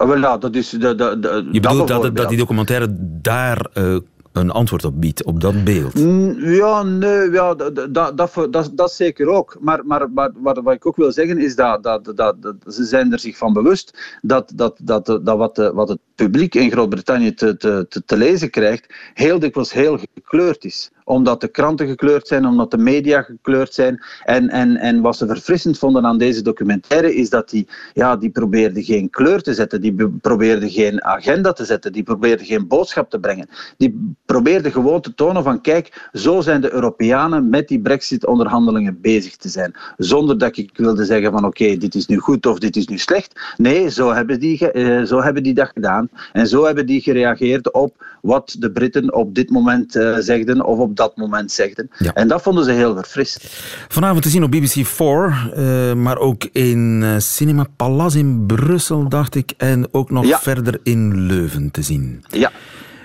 Ah, 0.00 0.08
wel, 0.08 0.18
ja, 0.18 0.38
dat 0.38 0.54
is 0.54 0.70
de, 0.70 0.94
de, 0.94 1.18
de, 1.20 1.48
Je 1.52 1.60
bedoelt 1.60 1.88
dat, 1.88 2.16
dat, 2.16 2.28
die 2.28 2.38
documentaire 2.38 2.86
daar 3.20 3.66
uh, 3.74 3.96
een 4.32 4.50
antwoord 4.50 4.84
op 4.84 5.00
biedt, 5.00 5.24
op 5.24 5.40
dat 5.40 5.64
beeld? 5.64 5.98
Ja, 6.38 6.82
nee, 6.82 7.30
ja, 7.30 7.54
dat, 7.54 7.94
dat, 7.94 8.16
dat, 8.16 8.46
dat, 8.50 8.70
dat 8.74 8.92
zeker 8.92 9.28
ook. 9.28 9.56
Maar, 9.60 9.86
maar, 9.86 10.10
maar 10.10 10.30
wat, 10.34 10.60
wat 10.62 10.74
ik 10.74 10.86
ook 10.86 10.96
wil 10.96 11.12
zeggen 11.12 11.38
is 11.38 11.56
dat, 11.56 11.82
dat, 11.82 12.12
dat, 12.14 12.42
dat, 12.42 12.54
ze 12.66 12.84
zijn 12.84 13.12
er 13.12 13.18
zich 13.18 13.36
van 13.36 13.52
bewust 13.52 14.18
dat, 14.22 14.52
dat, 14.54 14.78
dat, 14.82 15.06
dat 15.06 15.36
wat, 15.36 15.70
wat 15.74 15.88
het 15.88 15.98
publiek 16.24 16.54
in 16.54 16.70
Groot-Brittannië 16.70 17.34
te, 17.34 17.56
te, 17.56 18.02
te, 18.06 18.16
lezen 18.16 18.50
krijgt, 18.50 18.94
heel 19.14 19.38
dikwijls 19.38 19.72
heel 19.72 19.98
gekleurd 20.14 20.64
is 20.64 20.90
omdat 21.10 21.40
de 21.40 21.48
kranten 21.48 21.86
gekleurd 21.88 22.26
zijn, 22.26 22.46
omdat 22.46 22.70
de 22.70 22.78
media 22.78 23.22
gekleurd 23.22 23.74
zijn. 23.74 24.02
En, 24.24 24.48
en, 24.48 24.76
en 24.76 25.00
wat 25.00 25.16
ze 25.16 25.26
verfrissend 25.26 25.78
vonden 25.78 26.06
aan 26.06 26.18
deze 26.18 26.42
documentaire 26.42 27.14
is 27.14 27.30
dat 27.30 27.50
die, 27.50 27.68
ja, 27.92 28.16
die 28.16 28.30
probeerde 28.30 28.84
geen 28.84 29.10
kleur 29.10 29.42
te 29.42 29.54
zetten, 29.54 29.80
die 29.80 30.10
probeerde 30.20 30.70
geen 30.70 31.04
agenda 31.04 31.52
te 31.52 31.64
zetten, 31.64 31.92
die 31.92 32.02
probeerde 32.02 32.44
geen 32.44 32.66
boodschap 32.66 33.10
te 33.10 33.20
brengen. 33.20 33.48
Die 33.76 34.14
probeerde 34.24 34.70
gewoon 34.70 35.00
te 35.00 35.14
tonen 35.14 35.42
van 35.42 35.60
kijk, 35.60 36.08
zo 36.12 36.40
zijn 36.40 36.60
de 36.60 36.72
Europeanen 36.72 37.48
met 37.48 37.68
die 37.68 37.80
brexit-onderhandelingen 37.80 39.00
bezig 39.00 39.36
te 39.36 39.48
zijn. 39.48 39.74
Zonder 39.96 40.38
dat 40.38 40.56
ik 40.56 40.70
wilde 40.76 41.04
zeggen 41.04 41.32
van 41.32 41.44
oké, 41.44 41.76
dit 41.76 41.94
is 41.94 42.06
nu 42.06 42.18
goed 42.18 42.46
of 42.46 42.58
dit 42.58 42.76
is 42.76 42.86
nu 42.86 42.98
slecht. 42.98 43.40
Nee, 43.56 43.90
zo 43.90 44.12
hebben, 44.12 44.40
die, 44.40 44.72
uh, 44.72 45.02
zo 45.04 45.22
hebben 45.22 45.42
die 45.42 45.54
dat 45.54 45.70
gedaan. 45.74 46.09
En 46.32 46.46
zo 46.46 46.64
hebben 46.64 46.86
die 46.86 47.00
gereageerd 47.00 47.72
op 47.72 48.04
wat 48.22 48.56
de 48.58 48.70
Britten 48.70 49.14
op 49.14 49.34
dit 49.34 49.50
moment 49.50 49.96
uh, 49.96 50.16
zegden 50.18 50.64
of 50.64 50.78
op 50.78 50.96
dat 50.96 51.16
moment 51.16 51.52
zegden. 51.52 51.90
Ja. 51.98 52.12
En 52.12 52.28
dat 52.28 52.42
vonden 52.42 52.64
ze 52.64 52.72
heel 52.72 52.94
verfrissend. 52.94 53.44
Vanavond 53.88 54.22
te 54.22 54.28
zien 54.28 54.42
op 54.42 54.50
BBC 54.50 54.86
4, 54.86 55.52
uh, 55.56 55.92
maar 55.94 56.18
ook 56.18 56.44
in 56.52 57.00
uh, 57.02 57.18
Cinema 57.18 57.66
Palace 57.76 58.18
in 58.18 58.46
Brussel, 58.46 59.08
dacht 59.08 59.34
ik. 59.34 59.52
En 59.56 59.88
ook 59.90 60.10
nog 60.10 60.26
ja. 60.26 60.38
verder 60.38 60.80
in 60.82 61.26
Leuven 61.26 61.70
te 61.70 61.82
zien. 61.82 62.24
Ja. 62.28 62.50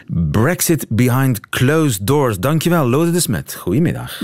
Brexit 0.07 0.85
Behind 0.89 1.49
Closed 1.49 2.07
Doors. 2.07 2.39
Dankjewel, 2.39 2.87
Lode 2.87 3.11
de 3.11 3.19
Smet. 3.19 3.55
Goedemiddag. 3.55 4.21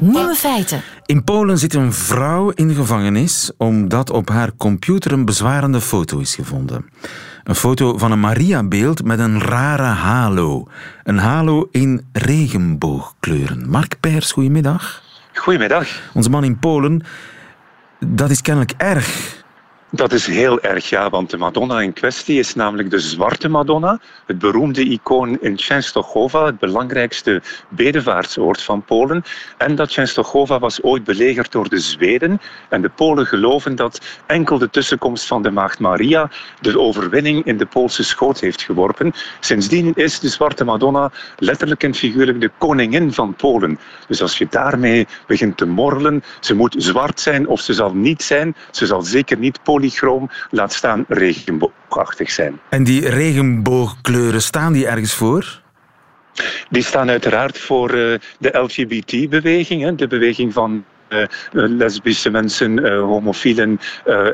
Nieuwe 0.00 0.34
feiten. 0.34 0.80
In 1.06 1.24
Polen 1.24 1.58
zit 1.58 1.74
een 1.74 1.92
vrouw 1.92 2.50
in 2.50 2.68
de 2.68 2.74
gevangenis 2.74 3.50
omdat 3.56 4.10
op 4.10 4.28
haar 4.28 4.50
computer 4.56 5.12
een 5.12 5.24
bezwarende 5.24 5.80
foto 5.80 6.18
is 6.18 6.34
gevonden. 6.34 6.90
Een 7.44 7.54
foto 7.54 7.98
van 7.98 8.12
een 8.12 8.20
Mariabeeld 8.20 9.04
met 9.04 9.18
een 9.18 9.40
rare 9.40 9.82
halo. 9.82 10.68
Een 11.04 11.18
halo 11.18 11.68
in 11.70 12.06
regenboogkleuren. 12.12 13.70
Mark 13.70 14.00
Pers, 14.00 14.32
goedemiddag. 14.32 15.02
Goedemiddag. 15.34 15.88
Onze 16.12 16.30
man 16.30 16.44
in 16.44 16.58
Polen. 16.58 17.02
Dat 18.06 18.30
is 18.30 18.40
kennelijk 18.40 18.72
erg. 18.76 19.36
Dat 19.90 20.12
is 20.12 20.26
heel 20.26 20.60
erg, 20.60 20.88
ja, 20.88 21.10
want 21.10 21.30
de 21.30 21.36
Madonna 21.36 21.80
in 21.80 21.92
kwestie 21.92 22.38
is 22.38 22.54
namelijk 22.54 22.90
de 22.90 22.98
Zwarte 22.98 23.48
Madonna, 23.48 24.00
het 24.26 24.38
beroemde 24.38 24.82
icoon 24.82 25.40
in 25.40 25.56
Częstochowa, 25.56 26.44
het 26.44 26.58
belangrijkste 26.58 27.42
bedevaartsoord 27.68 28.62
van 28.62 28.82
Polen. 28.82 29.22
En 29.58 29.74
dat 29.74 29.88
Częstochowa 29.88 30.58
was 30.58 30.82
ooit 30.82 31.04
belegerd 31.04 31.52
door 31.52 31.68
de 31.68 31.78
Zweden. 31.78 32.40
En 32.68 32.82
de 32.82 32.88
Polen 32.88 33.26
geloven 33.26 33.76
dat 33.76 34.00
enkel 34.26 34.58
de 34.58 34.70
tussenkomst 34.70 35.26
van 35.26 35.42
de 35.42 35.50
Maagd 35.50 35.78
Maria 35.78 36.30
de 36.60 36.78
overwinning 36.78 37.44
in 37.44 37.56
de 37.56 37.66
Poolse 37.66 38.04
schoot 38.04 38.40
heeft 38.40 38.62
geworpen. 38.62 39.12
Sindsdien 39.40 39.92
is 39.94 40.20
de 40.20 40.28
Zwarte 40.28 40.64
Madonna 40.64 41.10
letterlijk 41.36 41.82
en 41.82 41.94
figuurlijk 41.94 42.40
de 42.40 42.50
koningin 42.58 43.12
van 43.12 43.34
Polen. 43.34 43.78
Dus 44.06 44.22
als 44.22 44.38
je 44.38 44.46
daarmee 44.50 45.06
begint 45.26 45.56
te 45.56 45.66
morrelen, 45.66 46.22
ze 46.40 46.54
moet 46.54 46.74
zwart 46.78 47.20
zijn 47.20 47.48
of 47.48 47.60
ze 47.60 47.72
zal 47.74 47.94
niet 47.94 48.22
zijn, 48.22 48.54
ze 48.70 48.86
zal 48.86 49.02
zeker 49.02 49.38
niet 49.38 49.62
Polen 49.62 49.76
polychroom, 49.78 50.30
laat 50.50 50.72
staan 50.72 51.04
regenboogachtig 51.08 52.30
zijn. 52.30 52.60
En 52.68 52.84
die 52.84 53.08
regenboogkleuren, 53.08 54.42
staan 54.42 54.72
die 54.72 54.86
ergens 54.86 55.14
voor? 55.14 55.60
Die 56.70 56.82
staan 56.82 57.10
uiteraard 57.10 57.58
voor 57.58 57.94
uh, 57.94 58.18
de 58.38 58.58
LGBT-beweging, 58.58 59.96
de 59.96 60.06
beweging 60.06 60.52
van 60.52 60.84
lesbische 61.52 62.30
mensen, 62.30 62.78
uh, 62.78 63.00
homofielen 63.00 63.80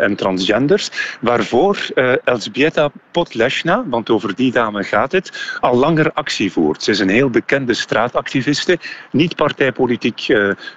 en 0.00 0.16
transgenders, 0.16 0.90
waarvoor 1.20 1.78
Elzbieta 2.24 2.90
Podleshna, 3.10 3.84
want 3.86 4.10
over 4.10 4.34
die 4.34 4.52
dame 4.52 4.84
gaat 4.84 5.12
het, 5.12 5.56
al 5.60 5.76
langer 5.76 6.12
actie 6.12 6.52
voert. 6.52 6.82
Ze 6.82 6.90
is 6.90 6.98
een 6.98 7.08
heel 7.08 7.30
bekende 7.30 7.74
straatactiviste, 7.74 8.78
niet 9.10 9.36
partijpolitiek 9.36 10.26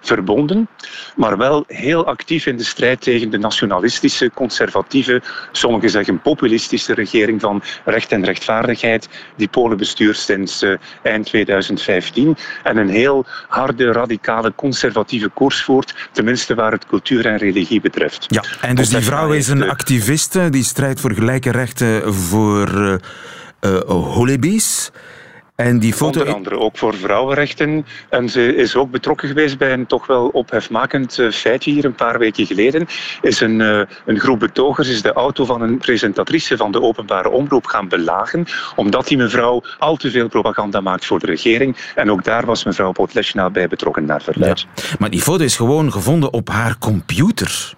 verbonden, 0.01 0.67
maar 1.15 1.37
wel 1.37 1.63
heel 1.67 2.05
actief 2.05 2.45
in 2.45 2.57
de 2.57 2.63
strijd 2.63 3.01
tegen 3.01 3.29
de 3.29 3.37
nationalistische, 3.37 4.31
conservatieve, 4.33 5.21
sommigen 5.51 5.89
zeggen 5.89 6.21
populistische 6.21 6.93
regering 6.93 7.41
van 7.41 7.61
recht 7.85 8.11
en 8.11 8.25
rechtvaardigheid 8.25 9.09
die 9.35 9.47
Polen 9.47 9.77
bestuurt 9.77 10.17
sinds 10.17 10.65
eind 11.03 11.25
2015 11.25 12.37
en 12.63 12.77
een 12.77 12.89
heel 12.89 13.25
harde, 13.47 13.91
radicale, 13.91 14.53
conservatieve 14.55 15.29
koers 15.29 15.63
voert 15.63 15.86
tenminste 16.11 16.55
waar 16.55 16.71
het 16.71 16.85
cultuur 16.85 17.25
en 17.25 17.37
religie 17.37 17.81
betreft. 17.81 18.25
Ja, 18.27 18.43
en 18.61 18.75
dus 18.75 18.89
die 18.89 19.01
vrouw 19.01 19.31
is 19.31 19.47
een 19.47 19.69
activiste 19.69 20.49
die 20.49 20.63
strijdt 20.63 20.99
voor 20.99 21.13
gelijke 21.13 21.51
rechten 21.51 22.13
voor 22.13 22.69
uh, 22.73 22.95
uh, 23.61 23.79
Holebis. 23.89 24.91
En 25.57 25.79
die 25.79 25.93
foto... 25.93 26.19
Onder 26.19 26.35
andere 26.35 26.59
ook 26.59 26.77
voor 26.77 26.95
vrouwenrechten. 26.95 27.85
En 28.09 28.29
ze 28.29 28.55
is 28.55 28.75
ook 28.75 28.91
betrokken 28.91 29.27
geweest 29.27 29.57
bij 29.57 29.73
een 29.73 29.85
toch 29.85 30.07
wel 30.07 30.27
ophefmakend 30.27 31.19
eh, 31.19 31.31
feitje 31.31 31.71
hier 31.71 31.85
een 31.85 31.95
paar 31.95 32.19
weken 32.19 32.45
geleden. 32.45 32.87
Is 33.21 33.39
een, 33.39 33.59
uh, 33.59 33.81
een 34.05 34.19
groep 34.19 34.39
betogers 34.39 34.87
is 34.87 35.01
de 35.01 35.13
auto 35.13 35.45
van 35.45 35.61
een 35.61 35.77
presentatrice 35.77 36.57
van 36.57 36.71
de 36.71 36.81
openbare 36.81 37.29
omroep 37.29 37.65
gaan 37.65 37.87
belagen, 37.87 38.45
omdat 38.75 39.07
die 39.07 39.17
mevrouw 39.17 39.63
al 39.79 39.95
te 39.95 40.11
veel 40.11 40.27
propaganda 40.27 40.81
maakt 40.81 41.05
voor 41.05 41.19
de 41.19 41.25
regering. 41.25 41.77
En 41.95 42.11
ook 42.11 42.23
daar 42.23 42.45
was 42.45 42.63
mevrouw 42.63 42.91
Potleshna 42.91 43.49
bij 43.49 43.67
betrokken 43.67 44.05
naar 44.05 44.21
verluid. 44.21 44.59
Ja. 44.59 44.83
Maar 44.99 45.09
die 45.09 45.21
foto 45.21 45.43
is 45.43 45.55
gewoon 45.55 45.91
gevonden 45.91 46.33
op 46.33 46.49
haar 46.49 46.77
computer. 46.77 47.76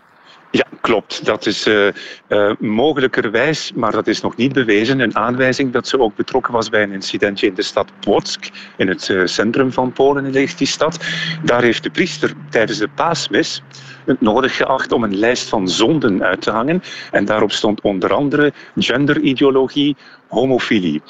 Ja, 0.51 0.65
klopt. 0.81 1.25
Dat 1.25 1.45
is 1.45 1.67
uh, 1.67 1.87
uh, 2.29 2.51
mogelijkerwijs, 2.59 3.71
maar 3.75 3.91
dat 3.91 4.07
is 4.07 4.21
nog 4.21 4.35
niet 4.35 4.53
bewezen, 4.53 4.99
een 4.99 5.15
aanwijzing 5.15 5.71
dat 5.71 5.87
ze 5.87 5.99
ook 5.99 6.15
betrokken 6.15 6.53
was 6.53 6.69
bij 6.69 6.83
een 6.83 6.91
incidentje 6.91 7.47
in 7.47 7.53
de 7.53 7.61
stad 7.61 7.91
Płock, 7.99 8.49
in 8.77 8.87
het 8.87 9.07
uh, 9.07 9.25
centrum 9.25 9.71
van 9.71 9.91
Polen 9.91 10.29
ligt 10.29 10.57
die 10.57 10.67
stad. 10.67 10.99
Daar 11.43 11.61
heeft 11.61 11.83
de 11.83 11.89
priester 11.89 12.33
tijdens 12.49 12.77
de 12.77 12.87
paasmis 12.87 13.63
het 14.05 14.21
nodig 14.21 14.55
geacht 14.55 14.91
om 14.91 15.03
een 15.03 15.17
lijst 15.17 15.49
van 15.49 15.69
zonden 15.69 16.23
uit 16.23 16.41
te 16.41 16.51
hangen. 16.51 16.83
En 17.11 17.25
daarop 17.25 17.51
stond 17.51 17.81
onder 17.81 18.13
andere 18.13 18.53
genderideologie, 18.75 19.95
homofilie. 20.27 21.01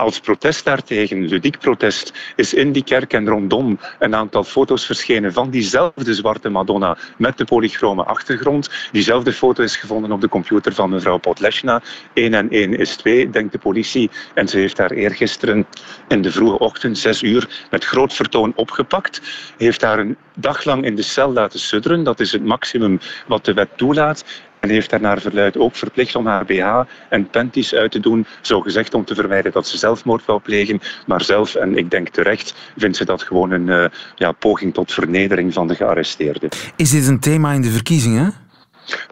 Als 0.00 0.20
protest 0.20 0.64
daartegen, 0.64 1.26
ludiek 1.26 1.58
protest, 1.58 2.12
is 2.36 2.54
in 2.54 2.72
die 2.72 2.84
kerk 2.84 3.12
en 3.12 3.28
rondom 3.28 3.78
een 3.98 4.14
aantal 4.14 4.44
foto's 4.44 4.86
verschenen 4.86 5.32
van 5.32 5.50
diezelfde 5.50 6.14
zwarte 6.14 6.48
Madonna 6.48 6.96
met 7.16 7.38
de 7.38 7.44
polychrome 7.44 8.04
achtergrond. 8.04 8.70
Diezelfde 8.92 9.32
foto 9.32 9.62
is 9.62 9.76
gevonden 9.76 10.12
op 10.12 10.20
de 10.20 10.28
computer 10.28 10.74
van 10.74 10.90
mevrouw 10.90 11.18
Potleshna. 11.18 11.82
1 12.12 12.34
en 12.34 12.50
1 12.50 12.78
is 12.78 12.96
2, 12.96 13.30
denkt 13.30 13.52
de 13.52 13.58
politie. 13.58 14.10
En 14.34 14.48
ze 14.48 14.58
heeft 14.58 14.78
haar 14.78 14.90
eergisteren 14.90 15.66
in 16.08 16.22
de 16.22 16.32
vroege 16.32 16.58
ochtend, 16.58 16.98
6 16.98 17.22
uur, 17.22 17.66
met 17.70 17.84
groot 17.84 18.12
vertoon 18.12 18.52
opgepakt. 18.56 19.20
Heeft 19.56 19.82
haar 19.82 19.98
een 19.98 20.16
dag 20.34 20.64
lang 20.64 20.84
in 20.84 20.94
de 20.94 21.02
cel 21.02 21.32
laten 21.32 21.60
sudderen. 21.60 22.04
Dat 22.04 22.20
is 22.20 22.32
het 22.32 22.44
maximum 22.44 23.00
wat 23.26 23.44
de 23.44 23.52
wet 23.52 23.76
toelaat. 23.76 24.24
En 24.60 24.68
heeft 24.68 24.90
haar 24.90 25.00
naar 25.00 25.20
verluid 25.20 25.56
ook 25.56 25.74
verplicht 25.74 26.14
om 26.14 26.26
haar 26.26 26.44
BH 26.44 26.80
en 27.08 27.30
panties 27.30 27.74
uit 27.74 27.90
te 27.90 28.00
doen, 28.00 28.26
zogezegd 28.40 28.94
om 28.94 29.04
te 29.04 29.14
vermijden 29.14 29.52
dat 29.52 29.66
ze 29.66 29.78
zelfmoord 29.78 30.26
wil 30.26 30.40
plegen. 30.40 30.80
Maar 31.06 31.22
zelf, 31.22 31.54
en 31.54 31.76
ik 31.76 31.90
denk 31.90 32.08
terecht, 32.08 32.54
vindt 32.76 32.96
ze 32.96 33.04
dat 33.04 33.22
gewoon 33.22 33.50
een 33.50 33.66
uh, 33.66 33.84
ja, 34.14 34.32
poging 34.32 34.74
tot 34.74 34.92
vernedering 34.92 35.52
van 35.52 35.68
de 35.68 35.74
gearresteerde. 35.74 36.48
Is 36.76 36.90
dit 36.90 37.06
een 37.06 37.20
thema 37.20 37.52
in 37.52 37.62
de 37.62 37.70
verkiezingen? 37.70 38.34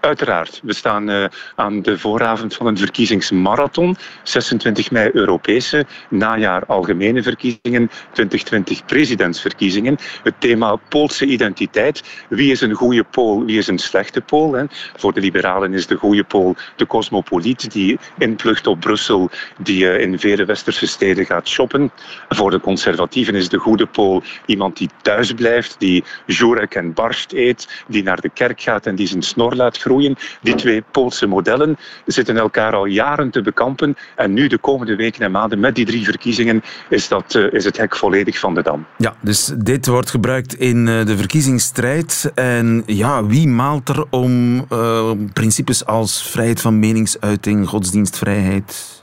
Uiteraard. 0.00 0.60
We 0.62 0.72
staan 0.72 1.10
uh, 1.10 1.24
aan 1.54 1.82
de 1.82 1.98
vooravond 1.98 2.54
van 2.54 2.66
een 2.66 2.78
verkiezingsmarathon. 2.78 3.96
26 4.22 4.90
mei 4.90 5.10
Europese, 5.12 5.86
najaar 6.10 6.66
algemene 6.66 7.22
verkiezingen, 7.22 7.90
2020 8.12 8.84
presidentsverkiezingen. 8.84 9.96
Het 10.22 10.34
thema 10.38 10.76
Poolse 10.88 11.26
identiteit. 11.26 12.02
Wie 12.28 12.50
is 12.50 12.60
een 12.60 12.72
goede 12.72 13.04
Pool, 13.04 13.44
wie 13.44 13.58
is 13.58 13.66
een 13.66 13.78
slechte 13.78 14.20
Pool? 14.20 14.52
Hè? 14.52 14.64
Voor 14.96 15.12
de 15.12 15.20
liberalen 15.20 15.74
is 15.74 15.86
de 15.86 15.96
goede 15.96 16.24
Pool 16.24 16.56
de 16.76 16.86
cosmopoliet 16.86 17.72
die 17.72 17.98
inplucht 18.18 18.66
op 18.66 18.80
Brussel, 18.80 19.30
die 19.58 19.84
uh, 19.84 20.00
in 20.00 20.18
vele 20.18 20.44
westerse 20.44 20.86
steden 20.86 21.26
gaat 21.26 21.48
shoppen. 21.48 21.90
Voor 22.28 22.50
de 22.50 22.60
conservatieven 22.60 23.34
is 23.34 23.48
de 23.48 23.58
goede 23.58 23.86
Pool 23.86 24.22
iemand 24.46 24.76
die 24.76 24.90
thuis 25.02 25.32
blijft, 25.32 25.74
die 25.78 26.04
jurek 26.26 26.74
en 26.74 26.92
barst 26.92 27.32
eet, 27.32 27.84
die 27.86 28.02
naar 28.02 28.20
de 28.20 28.30
kerk 28.30 28.60
gaat 28.60 28.86
en 28.86 28.94
die 28.94 29.06
zijn 29.06 29.22
snor 29.22 29.54
laat 29.54 29.67
groeien. 29.76 30.16
Die 30.42 30.54
twee 30.54 30.82
Poolse 30.90 31.26
modellen 31.26 31.76
zitten 32.06 32.36
elkaar 32.36 32.74
al 32.74 32.84
jaren 32.84 33.30
te 33.30 33.42
bekampen. 33.42 33.96
En 34.16 34.32
nu 34.32 34.46
de 34.46 34.58
komende 34.58 34.96
weken 34.96 35.24
en 35.24 35.30
maanden 35.30 35.60
met 35.60 35.74
die 35.74 35.86
drie 35.86 36.04
verkiezingen 36.04 36.62
is, 36.88 37.08
dat, 37.08 37.34
uh, 37.34 37.52
is 37.52 37.64
het 37.64 37.76
hek 37.76 37.96
volledig 37.96 38.38
van 38.38 38.54
de 38.54 38.62
dam. 38.62 38.86
Ja, 38.96 39.14
dus 39.20 39.52
dit 39.56 39.86
wordt 39.86 40.10
gebruikt 40.10 40.54
in 40.54 40.86
uh, 40.86 41.04
de 41.04 41.16
verkiezingsstrijd. 41.16 42.32
En 42.34 42.82
ja, 42.86 43.26
wie 43.26 43.48
maalt 43.48 43.88
er 43.88 44.04
om 44.10 44.64
uh, 44.72 45.10
principes 45.32 45.86
als 45.86 46.22
vrijheid 46.22 46.60
van 46.60 46.78
meningsuiting, 46.78 47.68
godsdienstvrijheid? 47.68 48.97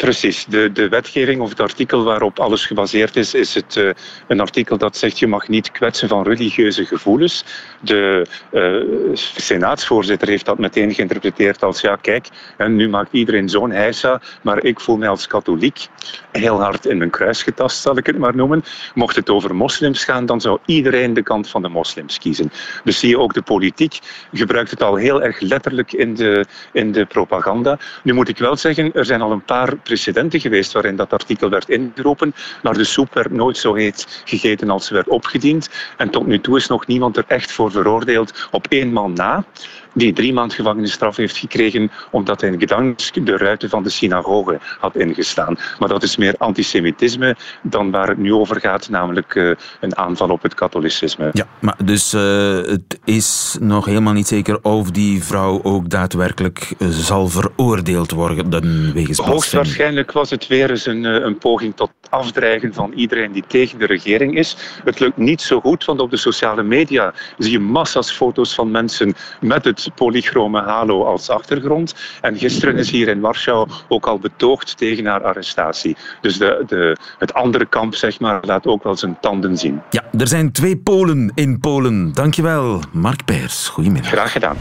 Precies. 0.00 0.44
De, 0.44 0.72
de 0.72 0.88
wetgeving 0.88 1.40
of 1.40 1.48
het 1.48 1.60
artikel 1.60 2.04
waarop 2.04 2.38
alles 2.38 2.66
gebaseerd 2.66 3.16
is, 3.16 3.34
is 3.34 3.54
het, 3.54 3.76
uh, 3.76 3.90
een 4.28 4.40
artikel 4.40 4.78
dat 4.78 4.96
zegt 4.96 5.18
je 5.18 5.26
mag 5.26 5.48
niet 5.48 5.70
kwetsen 5.70 6.08
van 6.08 6.22
religieuze 6.22 6.84
gevoelens. 6.84 7.44
De 7.80 8.26
uh, 8.52 9.16
senaatsvoorzitter 9.36 10.28
heeft 10.28 10.44
dat 10.44 10.58
meteen 10.58 10.94
geïnterpreteerd 10.94 11.62
als 11.62 11.80
ja, 11.80 11.96
kijk, 11.96 12.28
en 12.56 12.76
nu 12.76 12.88
maakt 12.88 13.12
iedereen 13.12 13.48
zo'n 13.48 13.70
heisa, 13.70 14.20
maar 14.42 14.64
ik 14.64 14.80
voel 14.80 14.96
mij 14.96 15.08
als 15.08 15.26
katholiek 15.26 15.86
heel 16.32 16.62
hard 16.62 16.86
in 16.86 16.98
mijn 16.98 17.10
kruis 17.10 17.42
getast, 17.42 17.80
zal 17.80 17.96
ik 17.96 18.06
het 18.06 18.18
maar 18.18 18.36
noemen. 18.36 18.64
Mocht 18.94 19.16
het 19.16 19.30
over 19.30 19.54
moslims 19.54 20.04
gaan, 20.04 20.26
dan 20.26 20.40
zou 20.40 20.58
iedereen 20.66 21.14
de 21.14 21.22
kant 21.22 21.48
van 21.48 21.62
de 21.62 21.68
moslims 21.68 22.18
kiezen. 22.18 22.52
Dus 22.84 22.98
zie 22.98 23.08
je 23.08 23.18
ook 23.18 23.34
de 23.34 23.42
politiek 23.42 23.98
gebruikt 24.32 24.70
het 24.70 24.82
al 24.82 24.96
heel 24.96 25.22
erg 25.22 25.40
letterlijk 25.40 25.92
in 25.92 26.14
de, 26.14 26.44
in 26.72 26.92
de 26.92 27.06
propaganda. 27.06 27.78
Nu 28.02 28.12
moet 28.12 28.28
ik 28.28 28.38
wel 28.38 28.56
zeggen, 28.56 28.92
er 28.92 29.04
zijn 29.04 29.20
al 29.20 29.32
een 29.32 29.44
paar 29.44 29.76
precedenten 29.90 30.40
geweest 30.40 30.72
waarin 30.72 30.96
dat 30.96 31.12
artikel 31.12 31.48
werd 31.50 31.68
ingeroepen, 31.68 32.34
maar 32.62 32.74
de 32.74 32.84
soep 32.84 33.14
werd 33.14 33.30
nooit 33.30 33.56
zo 33.56 33.74
heet 33.74 34.22
gegeten 34.24 34.70
als 34.70 34.86
ze 34.86 34.94
werd 34.94 35.08
opgediend. 35.08 35.68
En 35.96 36.10
tot 36.10 36.26
nu 36.26 36.40
toe 36.40 36.56
is 36.56 36.66
nog 36.66 36.86
niemand 36.86 37.16
er 37.16 37.24
echt 37.26 37.52
voor 37.52 37.70
veroordeeld 37.70 38.48
op 38.50 38.66
één 38.68 38.92
man 38.92 39.12
na 39.12 39.44
die 39.92 40.12
drie 40.12 40.32
maand 40.32 40.54
gevangenisstraf 40.54 41.16
heeft 41.16 41.36
gekregen 41.36 41.90
omdat 42.10 42.40
hij 42.40 42.50
in 42.50 42.60
Gdansk 42.60 43.26
de 43.26 43.36
ruiten 43.36 43.68
van 43.68 43.82
de 43.82 43.90
synagoge 43.90 44.58
had 44.78 44.96
ingestaan. 44.96 45.58
Maar 45.78 45.88
dat 45.88 46.02
is 46.02 46.16
meer 46.16 46.34
antisemitisme 46.38 47.36
dan 47.62 47.90
waar 47.90 48.08
het 48.08 48.18
nu 48.18 48.34
over 48.34 48.60
gaat, 48.60 48.88
namelijk 48.88 49.34
uh, 49.34 49.50
een 49.80 49.96
aanval 49.96 50.28
op 50.28 50.42
het 50.42 50.54
katholicisme. 50.54 51.28
Ja, 51.32 51.46
maar 51.60 51.76
dus 51.84 52.14
uh, 52.14 52.20
het 52.56 52.98
is 53.04 53.56
nog 53.60 53.84
helemaal 53.84 54.12
niet 54.12 54.28
zeker 54.28 54.58
of 54.62 54.90
die 54.90 55.24
vrouw 55.24 55.62
ook 55.62 55.88
daadwerkelijk 55.88 56.74
uh, 56.78 56.88
zal 56.88 57.28
veroordeeld 57.28 58.10
worden 58.10 58.92
wegens 58.94 59.18
Hoogstwaarschijnlijk 59.18 60.12
was 60.12 60.30
het 60.30 60.46
weer 60.46 60.70
eens 60.70 60.86
een, 60.86 61.04
een 61.04 61.38
poging 61.38 61.76
tot 61.76 61.90
afdreigen 62.10 62.74
van 62.74 62.92
iedereen 62.92 63.32
die 63.32 63.44
tegen 63.46 63.78
de 63.78 63.86
regering 63.86 64.36
is. 64.38 64.56
Het 64.84 65.00
lukt 65.00 65.16
niet 65.16 65.40
zo 65.40 65.60
goed, 65.60 65.84
want 65.84 66.00
op 66.00 66.10
de 66.10 66.16
sociale 66.16 66.62
media 66.62 67.14
zie 67.38 67.52
je 67.52 67.58
massa's 67.58 68.10
foto's 68.10 68.54
van 68.54 68.70
mensen 68.70 69.14
met 69.40 69.64
het 69.64 69.79
polychrome 69.94 70.60
halo 70.60 71.04
als 71.04 71.28
achtergrond. 71.28 71.94
En 72.20 72.36
gisteren 72.36 72.76
is 72.76 72.90
hier 72.90 73.08
in 73.08 73.20
Warschau 73.20 73.68
ook 73.88 74.06
al 74.06 74.18
betoogd 74.18 74.76
tegen 74.76 75.06
haar 75.06 75.22
arrestatie. 75.22 75.96
Dus 76.20 76.38
de, 76.38 76.64
de, 76.66 76.96
het 77.18 77.34
andere 77.34 77.66
kamp 77.66 77.94
zeg 77.94 78.20
maar, 78.20 78.38
laat 78.46 78.66
ook 78.66 78.82
wel 78.82 78.96
zijn 78.96 79.16
tanden 79.20 79.56
zien. 79.56 79.80
Ja, 79.90 80.02
er 80.18 80.28
zijn 80.28 80.52
twee 80.52 80.76
Polen 80.76 81.32
in 81.34 81.60
Polen. 81.60 82.12
Dankjewel, 82.12 82.80
Mark 82.92 83.24
Peers. 83.24 83.68
Goedemiddag. 83.68 84.10
Graag 84.10 84.32
gedaan. 84.32 84.56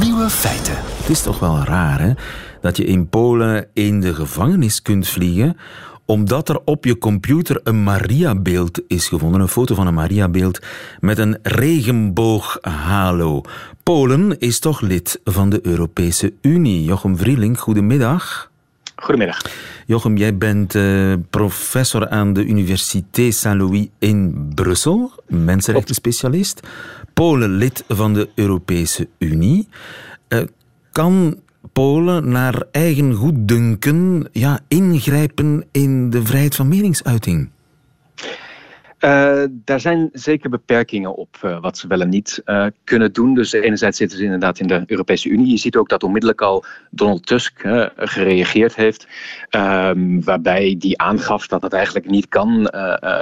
Nieuwe 0.00 0.30
feiten. 0.30 0.74
Het 0.76 1.08
is 1.08 1.22
toch 1.22 1.38
wel 1.38 1.58
raar, 1.64 2.00
hè? 2.00 2.12
Dat 2.60 2.76
je 2.76 2.84
in 2.84 3.08
Polen 3.08 3.68
in 3.72 4.00
de 4.00 4.14
gevangenis 4.14 4.82
kunt 4.82 5.08
vliegen 5.08 5.56
omdat 6.04 6.48
er 6.48 6.60
op 6.64 6.84
je 6.84 6.98
computer 6.98 7.60
een 7.64 7.82
Maria-beeld 7.82 8.80
is 8.88 9.08
gevonden. 9.08 9.40
Een 9.40 9.48
foto 9.48 9.74
van 9.74 9.86
een 9.86 9.94
Maria-beeld 9.94 10.60
met 11.00 11.18
een 11.18 11.38
regenbooghalo. 11.42 13.42
Polen 13.82 14.38
is 14.38 14.58
toch 14.58 14.80
lid 14.80 15.20
van 15.24 15.50
de 15.50 15.60
Europese 15.62 16.32
Unie. 16.40 16.84
Jochem 16.84 17.16
Vrieling, 17.16 17.58
goedemiddag. 17.58 18.50
Goedemiddag. 18.96 19.42
Jochem, 19.86 20.16
jij 20.16 20.36
bent 20.36 20.74
uh, 20.74 21.14
professor 21.30 22.08
aan 22.08 22.32
de 22.32 22.44
Universiteit 22.44 23.34
Saint-Louis 23.34 23.86
in 23.98 24.50
Brussel, 24.54 25.12
mensenrechtenspecialist. 25.26 26.60
Polen 27.14 27.50
lid 27.50 27.84
van 27.88 28.14
de 28.14 28.28
Europese 28.34 29.08
Unie. 29.18 29.68
Uh, 30.28 30.40
kan 30.92 31.38
Polen 31.74 32.28
naar 32.28 32.64
eigen 32.70 33.14
goeddunken 33.14 34.28
ja, 34.32 34.60
ingrijpen 34.68 35.64
in 35.72 36.10
de 36.10 36.24
vrijheid 36.24 36.54
van 36.54 36.68
meningsuiting? 36.68 37.48
Uh, 39.04 39.44
daar 39.50 39.80
zijn 39.80 40.08
zeker 40.12 40.50
beperkingen 40.50 41.14
op 41.14 41.36
uh, 41.44 41.60
wat 41.60 41.78
ze 41.78 41.86
wel 41.86 42.00
en 42.00 42.08
niet 42.08 42.42
uh, 42.46 42.66
kunnen 42.84 43.12
doen. 43.12 43.34
Dus 43.34 43.52
enerzijds 43.52 43.98
zitten 43.98 44.18
ze 44.18 44.24
inderdaad 44.24 44.58
in 44.58 44.66
de 44.66 44.82
Europese 44.86 45.28
Unie. 45.28 45.50
Je 45.50 45.56
ziet 45.56 45.76
ook 45.76 45.88
dat 45.88 46.02
onmiddellijk 46.02 46.40
al 46.40 46.64
Donald 46.90 47.26
Tusk 47.26 47.60
gereageerd 47.96 48.74
heeft. 48.74 49.06
Ehm, 49.50 50.20
waarbij 50.20 50.74
die 50.78 50.98
aangaf 50.98 51.46
dat 51.46 51.60
dat 51.60 51.72
eigenlijk 51.72 52.10
niet 52.10 52.28
kan 52.28 52.70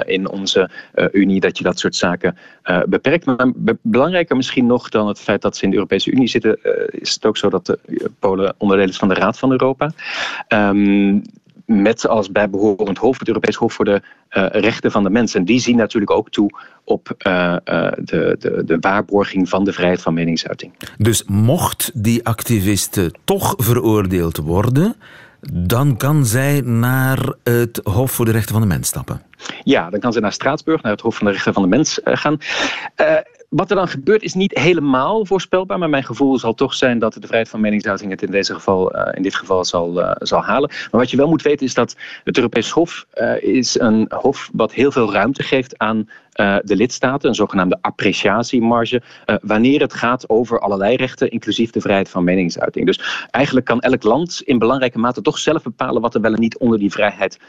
in 0.05 0.29
onze 0.29 0.69
Unie. 1.11 1.39
Dat 1.39 1.57
je 1.57 1.63
dat 1.63 1.79
soort 1.79 1.95
zaken 1.95 2.37
beperkt. 2.85 3.25
Maar 3.25 3.51
belangrijker 3.81 4.35
misschien 4.35 4.65
nog 4.65 4.89
dan 4.89 5.07
het 5.07 5.19
feit 5.19 5.41
dat 5.41 5.57
ze 5.57 5.63
in 5.63 5.69
de 5.69 5.75
Europese 5.75 6.11
Unie 6.11 6.27
zitten. 6.27 6.59
is 6.89 7.13
het 7.13 7.25
ook 7.25 7.37
zo 7.37 7.49
dat 7.49 7.65
de 7.65 7.79
Polen 8.19 8.55
onderdeel 8.57 8.87
is 8.87 8.97
van 8.97 9.07
de 9.07 9.13
Raad 9.13 9.39
van 9.39 9.51
Europa. 9.51 9.91
Um, 10.47 11.21
met 11.65 12.07
als 12.07 12.31
bijbehorend 12.31 12.97
hoofd 12.97 13.19
het 13.19 13.27
Europees 13.27 13.55
Hof 13.55 13.73
voor 13.73 13.85
de 13.85 14.01
uh, 14.31 14.45
Rechten 14.51 14.91
van 14.91 15.03
de 15.03 15.09
Mens. 15.09 15.35
En 15.35 15.45
die 15.45 15.59
zien 15.59 15.75
natuurlijk 15.75 16.11
ook 16.11 16.29
toe 16.29 16.49
op 16.83 17.15
uh, 17.27 17.33
uh, 17.33 17.91
de, 17.97 18.35
de, 18.39 18.63
de 18.65 18.77
waarborging 18.79 19.49
van 19.49 19.63
de 19.63 19.73
vrijheid 19.73 20.01
van 20.01 20.13
meningsuiting. 20.13 20.73
Dus 20.97 21.23
mocht 21.27 21.91
die 21.93 22.25
activiste 22.25 23.13
toch 23.23 23.53
veroordeeld 23.57 24.37
worden, 24.37 24.95
dan 25.51 25.97
kan 25.97 26.25
zij 26.25 26.61
naar 26.61 27.33
het 27.43 27.81
Hof 27.83 28.11
voor 28.11 28.25
de 28.25 28.31
Rechten 28.31 28.53
van 28.53 28.61
de 28.61 28.67
Mens 28.67 28.87
stappen? 28.87 29.21
Ja, 29.63 29.89
dan 29.89 29.99
kan 29.99 30.13
ze 30.13 30.19
naar 30.19 30.33
Straatsburg, 30.33 30.81
naar 30.81 30.91
het 30.91 31.01
Hof 31.01 31.15
van 31.15 31.25
de 31.27 31.33
Rechten 31.33 31.53
van 31.53 31.61
de 31.63 31.69
Mens 31.69 31.99
gaan. 32.03 32.37
Wat 33.53 33.69
er 33.69 33.75
dan 33.75 33.87
gebeurt 33.87 34.23
is 34.23 34.33
niet 34.33 34.57
helemaal 34.57 35.25
voorspelbaar, 35.25 35.79
maar 35.79 35.89
mijn 35.89 36.03
gevoel 36.03 36.39
zal 36.39 36.53
toch 36.53 36.73
zijn 36.73 36.99
dat 36.99 37.13
de 37.13 37.27
vrijheid 37.27 37.49
van 37.49 37.61
meningsuiting 37.61 38.11
het 38.11 38.21
in, 38.21 38.31
deze 38.31 38.53
geval, 38.53 38.95
uh, 38.95 39.01
in 39.11 39.21
dit 39.21 39.35
geval 39.35 39.65
zal, 39.65 39.99
uh, 39.99 40.11
zal 40.17 40.41
halen. 40.41 40.69
Maar 40.69 41.01
wat 41.01 41.11
je 41.11 41.17
wel 41.17 41.27
moet 41.27 41.41
weten 41.41 41.65
is 41.65 41.73
dat 41.73 41.95
het 42.23 42.37
Europees 42.37 42.69
Hof 42.69 43.05
uh, 43.15 43.43
is 43.43 43.79
een 43.79 44.11
hof 44.15 44.49
wat 44.53 44.73
heel 44.73 44.91
veel 44.91 45.11
ruimte 45.11 45.43
geeft 45.43 45.77
aan 45.77 46.09
de 46.63 46.75
lidstaten, 46.75 47.29
een 47.29 47.35
zogenaamde 47.35 47.77
appreciatiemarge, 47.81 49.01
wanneer 49.41 49.81
het 49.81 49.93
gaat 49.93 50.29
over 50.29 50.59
allerlei 50.59 50.95
rechten, 50.95 51.29
inclusief 51.31 51.71
de 51.71 51.81
vrijheid 51.81 52.09
van 52.09 52.23
meningsuiting. 52.23 52.85
Dus 52.85 53.27
eigenlijk 53.31 53.65
kan 53.65 53.79
elk 53.79 54.03
land 54.03 54.41
in 54.45 54.59
belangrijke 54.59 54.99
mate 54.99 55.21
toch 55.21 55.37
zelf 55.37 55.63
bepalen 55.63 56.01
wat 56.01 56.15
er 56.15 56.21
wel 56.21 56.33
en 56.33 56.39
niet 56.39 56.57
onder 56.57 56.79
die 56.79 56.91
vrijheid 56.91 57.39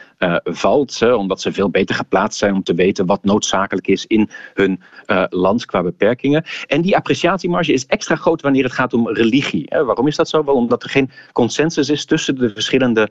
valt, 0.45 1.03
omdat 1.03 1.41
ze 1.41 1.53
veel 1.53 1.71
beter 1.71 1.95
geplaatst 1.95 2.39
zijn 2.39 2.55
om 2.55 2.63
te 2.63 2.75
weten 2.75 3.07
wat 3.07 3.25
noodzakelijk 3.25 3.87
is 3.87 4.07
in 4.07 4.31
hun 4.55 4.81
land 5.29 5.65
qua 5.65 5.83
beperkingen. 5.97 6.45
En 6.67 6.83
die 6.83 6.97
appreciatiemarge 6.97 7.73
is 7.73 7.87
extra 7.87 8.17
groot 8.17 8.43
wanneer 8.43 8.65
het 8.65 8.73
gaat 8.73 8.95
om 8.95 9.09
religie. 9.09 9.67
Waarom 9.69 10.07
is 10.07 10.17
dat 10.17 10.29
zo? 10.29 10.45
Wel 10.45 10.55
omdat 10.55 10.83
er 10.83 10.91
geen 10.91 11.11
consensus 11.33 11.89
is 11.89 12.05
tussen 12.05 12.39
de 12.39 12.51
verschillende 12.51 13.11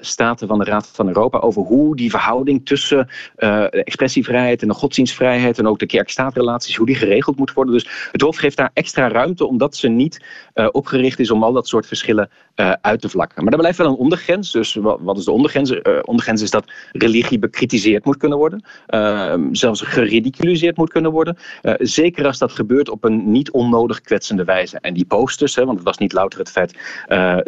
staten 0.00 0.48
van 0.48 0.58
de 0.58 0.64
Raad 0.64 0.90
van 0.92 1.06
Europa 1.06 1.38
over 1.38 1.62
hoe 1.62 1.96
die 1.96 2.10
verhouding 2.10 2.66
tussen 2.66 3.08
de 3.36 3.82
expressievrijheid 3.84 4.62
en 4.62 4.68
de 4.68 4.74
godsdienst 4.74 5.10
godsdienstvrijheid 5.10 5.58
en 5.58 5.66
ook 5.66 5.78
de 5.78 5.86
kerk-staatrelaties, 5.86 6.76
hoe 6.76 6.86
die 6.86 6.94
geregeld 6.94 7.36
moet 7.36 7.52
worden. 7.52 7.74
Dus 7.74 8.08
het 8.12 8.20
Hof 8.20 8.36
geeft 8.36 8.56
daar 8.56 8.70
extra 8.74 9.08
ruimte, 9.08 9.46
omdat 9.46 9.76
ze 9.76 9.88
niet 9.88 10.24
uh, 10.54 10.68
opgericht 10.72 11.18
is 11.18 11.30
om 11.30 11.42
al 11.42 11.52
dat 11.52 11.68
soort 11.68 11.86
verschillen 11.86 12.30
uh, 12.56 12.72
uit 12.80 13.00
te 13.00 13.08
vlakken. 13.08 13.44
Maar 13.44 13.52
er 13.52 13.58
blijft 13.58 13.78
wel 13.78 13.86
een 13.86 13.94
ondergrens. 13.94 14.52
Dus 14.52 14.74
wat, 14.74 15.18
is 15.18 15.24
de 15.24 15.30
ondergrens? 15.30 15.70
Uh, 15.70 15.78
ondergrens 16.02 16.42
is 16.42 16.50
dat 16.50 16.64
religie 16.92 17.38
bekritiseerd 17.38 18.04
moet 18.04 18.16
kunnen 18.16 18.38
worden, 18.38 18.64
ehm, 18.86 19.54
zelfs 19.54 19.80
geridiculiseerd 19.80 20.76
moet 20.76 20.90
kunnen 20.90 21.10
worden. 21.10 21.36
zeker 21.78 22.19
als 22.26 22.38
dat 22.38 22.52
gebeurt 22.52 22.88
op 22.88 23.04
een 23.04 23.30
niet 23.30 23.50
onnodig 23.50 24.00
kwetsende 24.00 24.44
wijze. 24.44 24.78
En 24.80 24.94
die 24.94 25.04
posters, 25.04 25.54
hè, 25.54 25.64
want 25.64 25.76
het 25.76 25.86
was 25.86 25.98
niet 25.98 26.12
louter 26.12 26.38
het 26.38 26.50
feit 26.50 26.78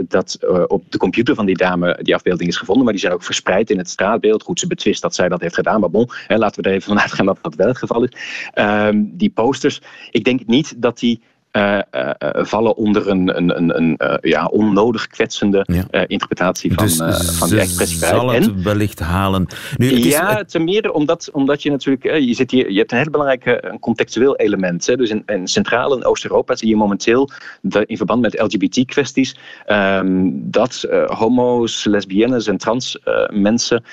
dat 0.08 0.38
op 0.66 0.84
de 0.88 0.98
computer 0.98 1.34
van 1.34 1.46
die 1.46 1.56
dame 1.56 1.98
die 2.02 2.14
afbeelding 2.14 2.48
is 2.48 2.56
gevonden, 2.56 2.84
maar 2.84 2.92
die 2.92 3.02
zijn 3.02 3.12
ook 3.12 3.22
verspreid 3.22 3.70
in 3.70 3.78
het 3.78 3.90
straatbeeld. 3.90 4.42
Goed, 4.42 4.60
ze 4.60 4.66
betwist 4.66 5.02
dat 5.02 5.14
zij 5.14 5.28
dat 5.28 5.40
heeft 5.40 5.54
gedaan, 5.54 5.80
maar 5.80 5.90
bon, 5.90 6.10
hè, 6.26 6.36
laten 6.36 6.62
we 6.62 6.68
er 6.68 6.74
even 6.74 6.88
vanuit 6.88 7.12
gaan 7.12 7.26
dat 7.26 7.38
dat 7.42 7.54
wel 7.54 7.68
het 7.68 7.78
geval 7.78 8.04
is. 8.04 8.10
Um, 8.54 9.16
die 9.16 9.30
posters, 9.30 9.80
ik 10.10 10.24
denk 10.24 10.46
niet 10.46 10.82
dat 10.82 10.98
die 10.98 11.20
uh, 11.52 11.78
uh, 11.92 12.10
vallen 12.44 12.76
onder 12.76 13.08
een, 13.08 13.36
een, 13.36 13.56
een, 13.56 13.76
een 13.76 14.18
ja, 14.20 14.46
onnodig 14.46 15.06
kwetsende 15.06 15.66
ja. 15.66 16.06
interpretatie 16.06 16.74
van, 16.74 16.86
dus 16.86 16.96
van 17.38 17.48
die 17.48 17.60
expressievrijheid. 17.60 18.44
zal 18.44 18.52
het 18.52 18.62
wellicht 18.62 18.98
halen. 18.98 19.46
Nu, 19.76 19.94
het 19.94 20.04
ja, 20.04 20.38
is, 20.38 20.52
ten 20.52 20.64
meer 20.64 20.92
omdat, 20.92 21.30
omdat 21.32 21.62
je 21.62 21.70
natuurlijk... 21.70 22.04
je, 22.04 22.34
zit 22.34 22.50
hier, 22.50 22.70
je 22.70 22.78
hebt 22.78 22.92
een 22.92 22.98
heel 22.98 23.10
belangrijk 23.10 23.46
een 23.60 23.78
contextueel 23.78 24.36
element. 24.36 24.86
Hè. 24.86 24.96
Dus 24.96 25.10
in, 25.10 25.22
in 25.26 25.46
Centraal- 25.46 25.96
en 25.96 26.04
Oost-Europa 26.04 26.56
zie 26.56 26.68
je 26.68 26.76
momenteel 26.76 27.30
de, 27.60 27.86
in 27.86 27.96
verband 27.96 28.20
met 28.20 28.40
LGBT-kwesties 28.40 29.36
um, 29.66 30.50
dat 30.50 30.86
homo's, 31.06 31.84
lesbiennes 31.84 32.46
en 32.46 32.56
trans 32.56 32.98
mensen 33.30 33.84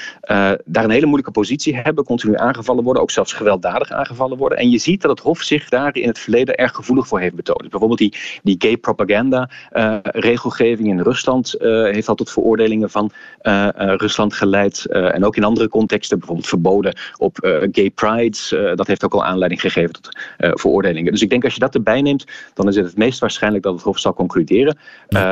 daar 0.66 0.84
een 0.84 0.90
hele 0.90 1.06
moeilijke 1.06 1.32
positie 1.32 1.76
hebben, 1.76 2.04
continu 2.04 2.38
aangevallen 2.38 2.84
worden, 2.84 3.02
ook 3.02 3.12
zelfs 3.12 3.34
gewelddadig 3.34 3.92
aangevallen 3.92 4.38
worden. 4.38 4.58
En 4.58 4.70
je 4.70 4.78
ziet 4.78 5.02
dat 5.02 5.12
het 5.12 5.20
Hof 5.20 5.42
zich 5.42 5.70
daar 5.70 5.96
in 5.96 6.08
het 6.08 6.20
verleden 6.20 6.56
erg 6.56 6.76
gevoelig 6.76 7.08
voor 7.08 7.20
heeft 7.20 7.36
betoond. 7.36 7.48
Dus 7.58 7.68
bijvoorbeeld 7.68 8.00
die, 8.00 8.14
die 8.44 8.56
gay 8.60 8.78
propaganda 8.78 9.50
uh, 9.72 9.98
regelgeving 10.02 10.88
in 10.88 11.00
Rusland 11.00 11.56
uh, 11.60 11.84
heeft 11.84 12.08
al 12.08 12.16
tot 12.16 12.32
veroordelingen 12.32 12.90
van 12.90 13.12
uh, 13.42 13.68
Rusland 13.74 14.34
geleid. 14.34 14.86
en 14.86 15.26
ook 15.26 15.36
in 15.36 15.44
andere 15.44 15.70
contexten, 15.70 16.18
bijvoorbeeld 16.18 16.48
verboden 16.48 16.98
op 17.18 17.38
gay 17.72 17.90
prides. 17.90 18.56
dat 18.76 18.88
heeft 18.88 19.04
ook 19.06 19.14
al 19.14 19.26
aanleiding 19.26 19.62
gegeven 19.62 19.94
tot 19.94 20.20
veroordelingen. 20.38 21.12
Dus 21.12 21.22
ik 21.22 21.30
denk 21.30 21.44
als 21.44 21.54
je 21.54 21.60
dat 21.60 21.76
erbij 21.76 22.02
neemt, 22.02 22.26
dan 22.54 22.68
is 22.68 22.76
het 22.76 22.86
het 22.86 22.98
meest 22.98 23.20
waarschijnlijk 23.20 23.64
dat 23.64 23.74
het 23.74 23.84
Hof 23.84 24.00
zal 24.00 24.14
concluderen 24.14 24.78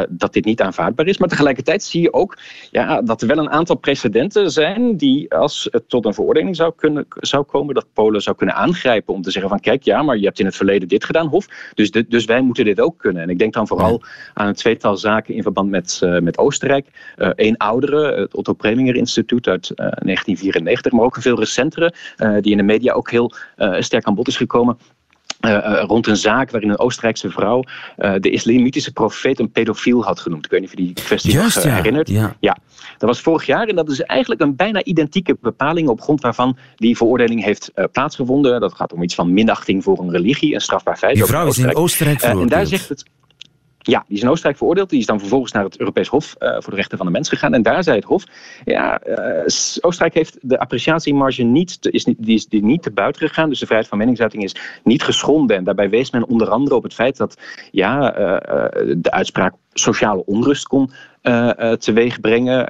dat 0.10 0.34
dit 0.34 0.46
niet 0.46 0.62
aanvaardbaar 0.62 1.08
is. 1.08 1.18
Maar 1.18 1.30
tegelijkertijd 1.30 1.84
zie 1.84 2.02
je 2.02 2.14
ook 2.14 2.38
ja, 2.72 3.02
dat 3.02 3.22
er 3.22 3.28
wel 3.28 3.38
een 3.38 3.50
aantal 3.50 3.76
precedenten 3.76 4.52
zijn 4.52 4.98
die 4.98 5.34
als 5.34 5.68
het 5.72 5.90
tot 5.90 6.06
een 6.06 6.14
veroordeling 6.14 6.56
zou, 6.56 6.74
kunnen, 6.76 7.06
zou 7.10 7.44
komen, 7.44 7.74
dat 7.74 7.88
Polen 7.94 8.22
zou 8.22 8.36
kunnen 8.36 8.56
aangrijpen 8.56 9.14
om 9.14 9.22
te 9.22 9.32
zeggen 9.32 9.50
van 9.50 9.60
kijk, 9.60 9.84
ja, 9.84 10.02
maar 10.02 10.18
je 10.18 10.26
hebt 10.26 10.40
in 10.40 10.46
het 10.46 10.56
verleden 10.56 10.88
dit 10.88 11.04
gedaan, 11.04 11.28
Hof. 11.28 11.72
Dus 11.74 11.92
de, 11.92 12.07
dus 12.08 12.26
wij 12.26 12.42
moeten 12.42 12.66
dit 12.66 12.80
ook 12.80 12.98
kunnen. 12.98 13.22
En 13.22 13.30
ik 13.30 13.40
denk 13.40 13.54
dan 13.54 13.68
vooral 13.68 14.02
aan 14.34 14.48
een 14.48 14.54
tweetal 14.54 14.98
zaken 14.98 15.34
in 15.34 15.42
verband 15.42 15.70
met, 15.70 16.02
uh, 16.04 16.20
met 16.20 16.38
Oostenrijk. 16.38 16.88
Eén 17.16 17.56
uh, 17.60 17.68
oudere, 17.68 18.20
het 18.20 18.36
Otto 18.36 18.54
Preminger 18.54 18.96
Instituut 18.96 19.48
uit 19.48 19.70
uh, 19.70 19.76
1994, 19.76 20.92
maar 20.92 21.04
ook 21.04 21.16
een 21.16 21.22
veel 21.22 21.40
recentere, 21.40 21.94
die 22.42 22.52
in 22.52 22.58
de 22.58 22.64
media 22.64 22.94
ook 22.94 23.12
heel 23.12 23.32
sterk 23.80 24.06
aan 24.06 24.16
bod 24.16 24.28
is 24.28 24.38
gekomen. 24.38 24.78
Uh, 25.46 25.52
uh, 25.52 25.84
rond 25.88 26.08
een 26.08 26.18
zaak 26.18 26.52
waarin 26.52 26.70
een 26.70 26.80
Oostenrijkse 26.80 27.30
vrouw 27.30 27.64
uh, 27.98 28.14
de 28.20 28.30
islamitische 28.30 28.92
profeet 28.92 29.40
een 29.40 29.52
pedofiel 29.52 30.04
had 30.04 30.20
genoemd. 30.20 30.46
Ik 30.46 30.52
weet 30.52 30.60
niet 30.60 30.70
of 30.70 30.78
je 30.78 30.84
die 30.84 30.94
kwestie 30.94 31.32
Juist, 31.32 31.56
nog 31.56 31.66
ja. 31.66 31.76
herinnert. 31.76 32.10
Ja. 32.10 32.36
ja. 32.40 32.58
dat 32.98 33.10
was 33.10 33.22
vorig 33.22 33.46
jaar 33.46 33.68
en 33.68 33.76
dat 33.76 33.90
is 33.90 34.02
eigenlijk 34.02 34.42
een 34.42 34.56
bijna 34.56 34.84
identieke 34.84 35.38
bepaling 35.42 35.88
op 35.88 36.02
grond 36.02 36.22
waarvan 36.22 36.58
die 36.76 36.98
veroordeling 36.98 37.44
heeft 37.44 37.72
plaatsgevonden. 37.92 38.60
Dat 38.60 38.74
gaat 38.74 38.94
om 38.94 39.04
iets 39.04 39.16
van 39.16 39.34
minachting 39.34 39.84
voor 39.84 40.00
een 40.00 40.12
religie, 40.12 40.54
een 40.54 40.62
strafbaar 40.62 40.98
feit. 40.98 41.16
Die 41.16 41.26
vrouw 41.26 41.48
is 41.48 41.58
in 41.58 41.76
Oostenrijk 41.76 42.20
veroordeeld. 42.20 42.52
en 42.52 42.58
daar 42.58 42.66
zegt 42.66 42.90
het 42.90 43.06
ja, 43.92 44.04
die 44.08 44.18
is 44.18 44.24
in 44.24 44.30
Oostenrijk 44.30 44.58
veroordeeld. 44.58 44.90
Die 44.90 45.00
is 45.00 45.06
dan 45.06 45.20
vervolgens 45.20 45.52
naar 45.52 45.64
het 45.64 45.80
Europees 45.80 46.08
Hof 46.08 46.36
uh, 46.40 46.50
voor 46.52 46.70
de 46.70 46.76
Rechten 46.76 46.98
van 46.98 47.06
de 47.06 47.12
Mens 47.12 47.30
gegaan. 47.30 47.54
En 47.54 47.62
daar 47.62 47.84
zei 47.84 47.96
het 47.96 48.06
Hof, 48.06 48.24
ja, 48.66 49.08
uh, 49.08 49.46
Oostenrijk 49.82 50.14
heeft 50.14 50.38
de 50.42 50.60
appreciatiemarge 50.60 51.44
niet, 51.44 51.82
te, 51.82 51.92
is 51.92 52.06
niet, 52.06 52.18
die 52.20 52.36
is 52.36 52.48
niet 52.50 52.84
te 52.84 52.92
buiten 52.92 53.28
gegaan. 53.28 53.50
Dus 53.50 53.60
de 53.60 53.66
vrijheid 53.66 53.90
van 53.90 53.98
meningsuiting 53.98 54.44
is 54.44 54.56
niet 54.84 55.04
geschonden. 55.04 55.58
En 55.58 55.64
daarbij 55.64 55.90
wees 55.90 56.12
men 56.12 56.28
onder 56.28 56.50
andere 56.50 56.76
op 56.76 56.84
het 56.84 56.94
feit 56.94 57.18
dat 57.18 57.38
ja, 57.72 58.20
uh, 58.20 58.96
de 58.98 59.12
uitspraak 59.12 59.54
sociale 59.80 60.26
onrust 60.26 60.68
kon 60.68 60.92
uh, 61.24 61.72
teweeg 61.72 62.20
brengen 62.20 62.68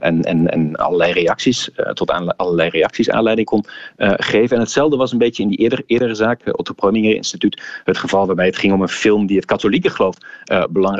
en, 0.00 0.22
en, 0.22 0.50
en 0.50 0.76
allerlei 0.76 1.12
reacties, 1.12 1.70
tot 1.92 2.10
aan, 2.10 2.36
allerlei 2.36 2.68
reacties 2.68 3.10
aanleiding 3.10 3.46
kon 3.46 3.64
geven. 3.96 4.56
En 4.56 4.62
hetzelfde 4.62 4.96
was 4.96 5.12
een 5.12 5.18
beetje 5.18 5.42
in 5.42 5.48
die 5.48 5.58
eerder, 5.58 5.82
eerdere 5.86 6.14
zaak, 6.14 6.58
Otto 6.58 6.72
Proninger 6.72 7.14
Instituut, 7.14 7.62
het 7.84 7.98
geval 7.98 8.26
waarbij 8.26 8.46
het 8.46 8.56
ging 8.56 8.72
om 8.72 8.82
een 8.82 8.88
film 8.88 9.26
die 9.26 9.36
het 9.36 9.44
katholieke 9.44 9.90
geloof 9.90 10.14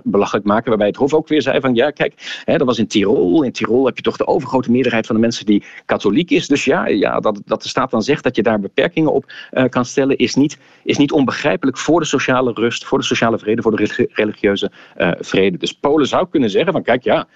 belachelijk 0.03 0.47
maakte, 0.47 0.69
waarbij 0.69 0.87
het 0.87 0.97
Hof 0.97 1.15
ook 1.15 1.29
weer 1.29 1.43
zei 1.43 1.61
van 1.61 1.75
ja, 1.75 1.91
kijk, 1.91 2.43
hè, 2.45 2.57
dat 2.57 2.67
was 2.67 2.79
in 2.79 2.87
Tirol. 2.87 3.43
In 3.43 3.53
Tirol 3.53 3.87
heb 3.87 3.97
je 3.97 4.03
toch 4.03 4.17
de 4.17 4.27
overgrote 4.27 4.71
meerderheid 4.71 5.07
van 5.07 5.15
de 5.15 5.21
mensen 5.21 5.47
die 5.47 5.65
katholiek 5.85 6.31
is. 6.31 6.47
Dus 6.47 6.65
ja, 6.65 6.87
ja 6.87 7.21
dat, 7.21 7.41
dat 7.45 7.63
de 7.63 7.69
staat 7.69 7.91
dan 7.91 8.03
zegt 8.03 8.23
dat 8.23 8.37
je 8.37 8.43
daar 8.43 8.61
beperkingen 8.61 9.13
op 9.13 9.33
kan 9.69 9.85
stellen, 9.85 10.17
is 10.17 10.35
niet, 10.35 10.59
is 10.85 10.99
niet 10.99 11.13
onbegrijpelijk 11.13 11.79
voor 11.79 12.01
de 12.01 12.07
sociale 12.07 12.53
rust, 12.55 12.85
voor 12.85 12.99
de 12.99 13.05
sociale 13.05 13.39
vrede, 13.39 13.63
voor 13.63 13.77
de 13.77 14.09
religieuze 14.13 14.71
vrede. 15.21 15.59
Dus 15.59 15.73
Polen 15.73 16.07
zou 16.07 16.27
kunnen 16.31 16.51
zeggen 16.51 16.73
van 16.73 16.83
kijk 16.83 17.05
ja, 17.05 17.27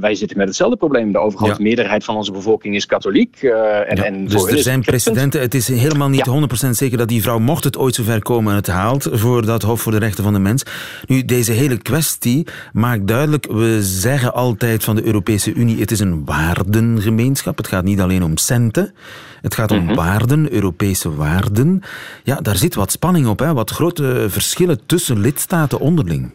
wij 0.00 0.14
zitten 0.14 0.36
met 0.36 0.46
hetzelfde 0.46 0.76
probleem. 0.76 1.12
De 1.12 1.18
overgrote 1.18 1.62
meerderheid 1.62 2.04
van 2.04 2.16
onze 2.16 2.32
bevolking 2.32 2.74
is 2.74 2.86
katholiek. 2.86 3.42
Uh, 3.42 3.90
en, 3.90 4.04
en 4.04 4.26
dus 4.26 4.46
er 4.46 4.58
zijn 4.58 4.80
precedenten. 4.80 5.40
Het 5.40 5.54
is 5.54 5.68
helemaal 5.68 6.08
niet 6.08 6.28
100% 6.66 6.68
zeker 6.70 6.98
dat 6.98 7.08
die 7.08 7.22
vrouw, 7.22 7.38
mocht 7.38 7.64
het 7.64 7.76
ooit 7.76 7.94
zover 7.94 8.22
komen, 8.22 8.54
het 8.54 8.66
haalt 8.66 9.08
voor 9.12 9.46
dat 9.46 9.62
Hof 9.62 9.80
voor 9.80 9.92
de 9.92 9.98
Rechten 9.98 10.24
van 10.24 10.32
de 10.32 10.38
Mens. 10.38 10.62
Nu, 11.06 11.24
deze 11.24 11.52
hele 11.52 11.76
kwestie 11.76 12.46
maakt 12.72 13.06
duidelijk, 13.06 13.46
we 13.46 13.78
zeggen 13.82 14.34
altijd 14.34 14.84
van 14.84 14.96
de 14.96 15.04
Europese 15.04 15.52
Unie, 15.52 15.80
het 15.80 15.90
is 15.90 16.00
een 16.00 16.24
waardengemeenschap. 16.24 17.56
Het 17.56 17.66
gaat 17.66 17.84
niet 17.84 18.00
alleen 18.00 18.24
om 18.24 18.36
centen. 18.36 18.94
Het 19.40 19.54
gaat 19.54 19.70
om 19.70 19.84
mhm. 19.84 19.94
waarden, 19.94 20.52
Europese 20.52 21.14
waarden. 21.14 21.82
Ja, 22.22 22.36
daar 22.40 22.56
zit 22.56 22.74
wat 22.74 22.92
spanning 22.92 23.26
op, 23.26 23.38
hè? 23.38 23.52
wat 23.52 23.70
grote 23.70 24.26
verschillen 24.28 24.86
tussen 24.86 25.20
lidstaten 25.20 25.80
onderling. 25.80 26.30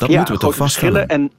Dat 0.00 0.10
ja, 0.10 0.16
moeten 0.16 0.34
we 0.34 0.40
toch 0.40 0.54
vaststellen. 0.54 1.08
En 1.08 1.30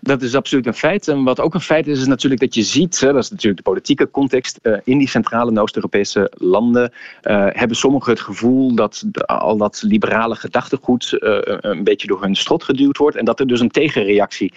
dat 0.00 0.22
is 0.22 0.34
absoluut 0.34 0.66
een 0.66 0.74
feit. 0.74 1.08
En 1.08 1.24
wat 1.24 1.40
ook 1.40 1.54
een 1.54 1.60
feit 1.60 1.86
is, 1.86 2.00
is 2.00 2.06
natuurlijk 2.06 2.40
dat 2.40 2.54
je 2.54 2.62
ziet, 2.62 3.00
dat 3.00 3.16
is 3.16 3.30
natuurlijk 3.30 3.56
de 3.56 3.70
politieke 3.70 4.10
context, 4.10 4.58
eh, 4.62 4.76
in 4.84 4.98
die 4.98 5.08
centrale 5.08 5.50
en 5.50 5.58
Oost-Europese 5.58 6.32
landen 6.34 6.92
uh, 7.22 7.46
hebben 7.48 7.76
sommigen 7.76 8.12
het 8.12 8.20
gevoel 8.20 8.74
dat 8.74 9.04
al 9.26 9.56
dat 9.56 9.82
liberale 9.82 10.34
gedachtegoed 10.34 11.12
uh, 11.12 11.38
een 11.42 11.84
beetje 11.84 12.06
door 12.06 12.22
hun 12.22 12.34
strot 12.34 12.64
geduwd 12.64 12.96
wordt 12.96 13.16
en 13.16 13.24
dat 13.24 13.40
er 13.40 13.46
dus 13.46 13.60
een 13.60 13.70
tegenreactie 13.70 14.52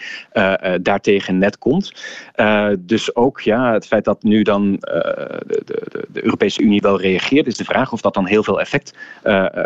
daartegen 0.82 1.38
net 1.38 1.58
komt. 1.58 1.92
dus 2.80 3.16
ook 3.16 3.42
ja, 3.42 3.74
het 3.74 3.88
feit 3.88 4.06
dat 4.06 4.24
nu 4.24 4.42
dan 4.42 4.72
de, 4.72 5.62
de, 5.66 6.06
de, 6.12 6.24
Europese 6.24 6.62
Unie 6.62 6.82
wel 6.82 7.02
reageert, 7.02 7.48
is 7.48 7.58
de 7.58 7.64
vraag 7.64 7.92
of 7.92 8.02
dat 8.02 8.14
dan 8.14 8.26
heel 8.26 8.44
veel 8.44 8.60
effect 8.60 8.94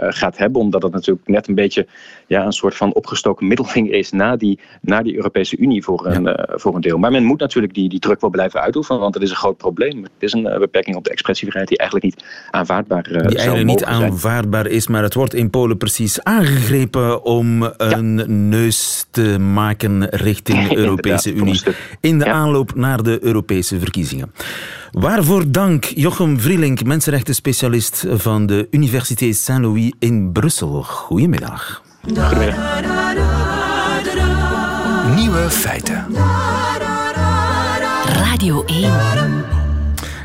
gaat 0.10 0.38
hebben, 0.38 0.62
omdat 0.62 0.84
het 0.84 0.92
natuurlijk 0.92 1.28
net 1.28 1.48
een 1.48 1.56
beetje 1.56 1.88
ja, 2.28 2.46
een 2.46 2.52
soort 2.52 2.76
van 2.76 2.94
opgestoken 2.94 3.48
middelvinger 3.48 3.94
is 3.94 4.12
na 4.12 4.36
die, 4.36 4.60
na 4.82 5.02
die 5.02 5.16
Europese 5.16 5.39
Europese 5.40 5.64
Unie 5.64 5.84
voor 5.84 6.06
een, 6.06 6.28
eh, 6.28 6.56
voor 6.58 6.76
een 6.76 6.82
deel. 6.82 6.98
Maar 6.98 7.12
men 7.12 7.24
moet 7.24 7.40
natuurlijk 7.40 7.74
die, 7.74 7.90
die 7.90 8.00
druk 8.00 8.22
wel 8.22 8.30
blijven 8.30 8.62
uitoefenen, 8.62 9.02
want 9.02 9.14
het 9.14 9.24
is 9.24 9.30
een 9.30 9.36
groot 9.36 9.58
probleem. 9.58 10.04
Het 10.04 10.12
is 10.20 10.34
een 10.34 10.46
uh, 10.46 10.58
beperking 10.58 10.96
op 10.96 11.04
de 11.04 11.10
expressievrijheid 11.10 11.70
die 11.70 11.78
eigenlijk 11.78 12.16
niet 12.16 12.26
aanvaardbaar 12.52 13.12
uh, 13.12 13.28
Die 13.28 13.38
eigenlijk 13.38 13.68
niet 13.68 13.84
aanvaardbaar 13.84 14.68
is, 14.68 14.88
maar 14.88 15.04
het 15.04 15.14
wordt 15.14 15.34
in 15.34 15.50
Polen 15.50 15.78
precies 15.78 16.24
aangegrepen 16.24 17.24
om 17.24 17.70
een 17.78 18.50
neus 18.50 19.06
te 19.12 19.40
maken 19.40 20.10
richting 20.10 20.68
de 20.70 20.78
Europese 20.78 21.34
Unie. 21.34 21.62
In 22.00 22.20
de 22.20 22.32
aanloop 22.32 22.76
naar 22.76 23.04
de 23.04 23.24
Europese 23.24 23.80
verkiezingen. 23.80 24.32
Waarvoor 24.92 25.52
dank 25.52 25.84
Jochem 25.84 26.40
Vrielink, 26.40 26.84
mensenrechtenspecialist 26.84 28.06
van 28.10 28.46
de 28.46 28.68
Universiteit 28.72 29.36
Saint-Louis 29.36 29.92
in 30.00 30.32
Brussel. 30.32 30.84
Goedemiddag. 30.84 31.84
Goedemiddag. 32.02 33.39
Nieuwe 35.20 35.50
feiten. 35.50 36.06
Radio 38.06 38.64
1. 38.66 38.92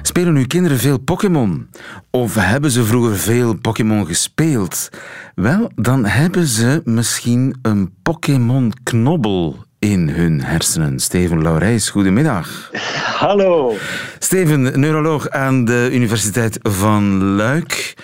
Spelen 0.02 0.37
uw 0.37 0.46
kinderen 0.46 0.78
veel 0.78 0.98
Pokémon? 0.98 1.68
Of 2.11 2.35
hebben 2.35 2.70
ze 2.70 2.85
vroeger 2.85 3.16
veel 3.16 3.54
Pokémon 3.54 4.07
gespeeld? 4.07 4.88
Wel, 5.35 5.70
dan 5.74 6.04
hebben 6.04 6.46
ze 6.46 6.80
misschien 6.85 7.59
een 7.62 7.94
Pokémon-knobbel 8.02 9.64
in 9.78 10.09
hun 10.09 10.42
hersenen. 10.42 11.00
Steven 11.00 11.42
Laurijs, 11.42 11.90
goedemiddag. 11.90 12.70
Hallo. 13.16 13.76
Steven, 14.18 14.80
neuroloog 14.80 15.30
aan 15.30 15.64
de 15.64 15.88
Universiteit 15.92 16.59
van 16.62 17.22
Luik. 17.22 17.94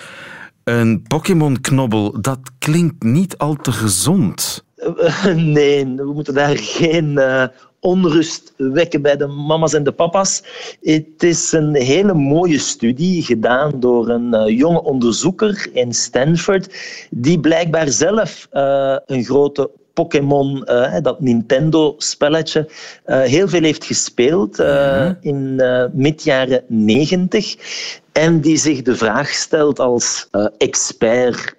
Een 0.63 1.03
Pokémon-knobbel, 1.07 2.21
dat 2.21 2.39
klinkt 2.59 3.03
niet 3.03 3.37
al 3.37 3.55
te 3.55 3.71
gezond. 3.71 4.63
Nee, 5.35 5.95
we 5.95 6.11
moeten 6.13 6.33
daar 6.33 6.57
geen 6.57 7.11
uh, 7.11 7.43
onrust 7.79 8.53
wekken 8.57 9.01
bij 9.01 9.17
de 9.17 9.27
mama's 9.27 9.73
en 9.73 9.83
de 9.83 9.91
papa's. 9.91 10.43
Het 10.81 11.23
is 11.23 11.51
een 11.51 11.75
hele 11.75 12.13
mooie 12.13 12.59
studie 12.59 13.23
gedaan 13.23 13.79
door 13.79 14.09
een 14.09 14.35
uh, 14.35 14.57
jonge 14.57 14.83
onderzoeker 14.83 15.69
in 15.73 15.93
Stanford, 15.93 16.75
die 17.09 17.39
blijkbaar 17.39 17.89
zelf 17.89 18.47
uh, 18.53 18.97
een 19.05 19.23
grote 19.23 19.69
Pokémon, 19.93 20.63
uh, 20.65 20.97
dat 21.01 21.19
Nintendo-spelletje, 21.19 22.69
uh, 23.05 23.21
heel 23.21 23.47
veel 23.47 23.61
heeft 23.61 23.85
gespeeld 23.85 24.59
uh, 24.59 25.09
in 25.21 25.61
mid-jaren 25.93 26.63
90. 26.67 28.00
En 28.11 28.41
die 28.41 28.57
zich 28.57 28.81
de 28.81 28.95
vraag 28.95 29.29
stelt 29.29 29.79
als 29.79 30.27
expert 30.57 31.55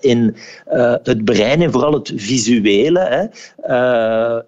in 0.00 0.36
het 1.02 1.24
brein 1.24 1.62
en 1.62 1.72
vooral 1.72 1.92
het 1.92 2.12
visuele 2.16 3.00
hè, 3.00 3.24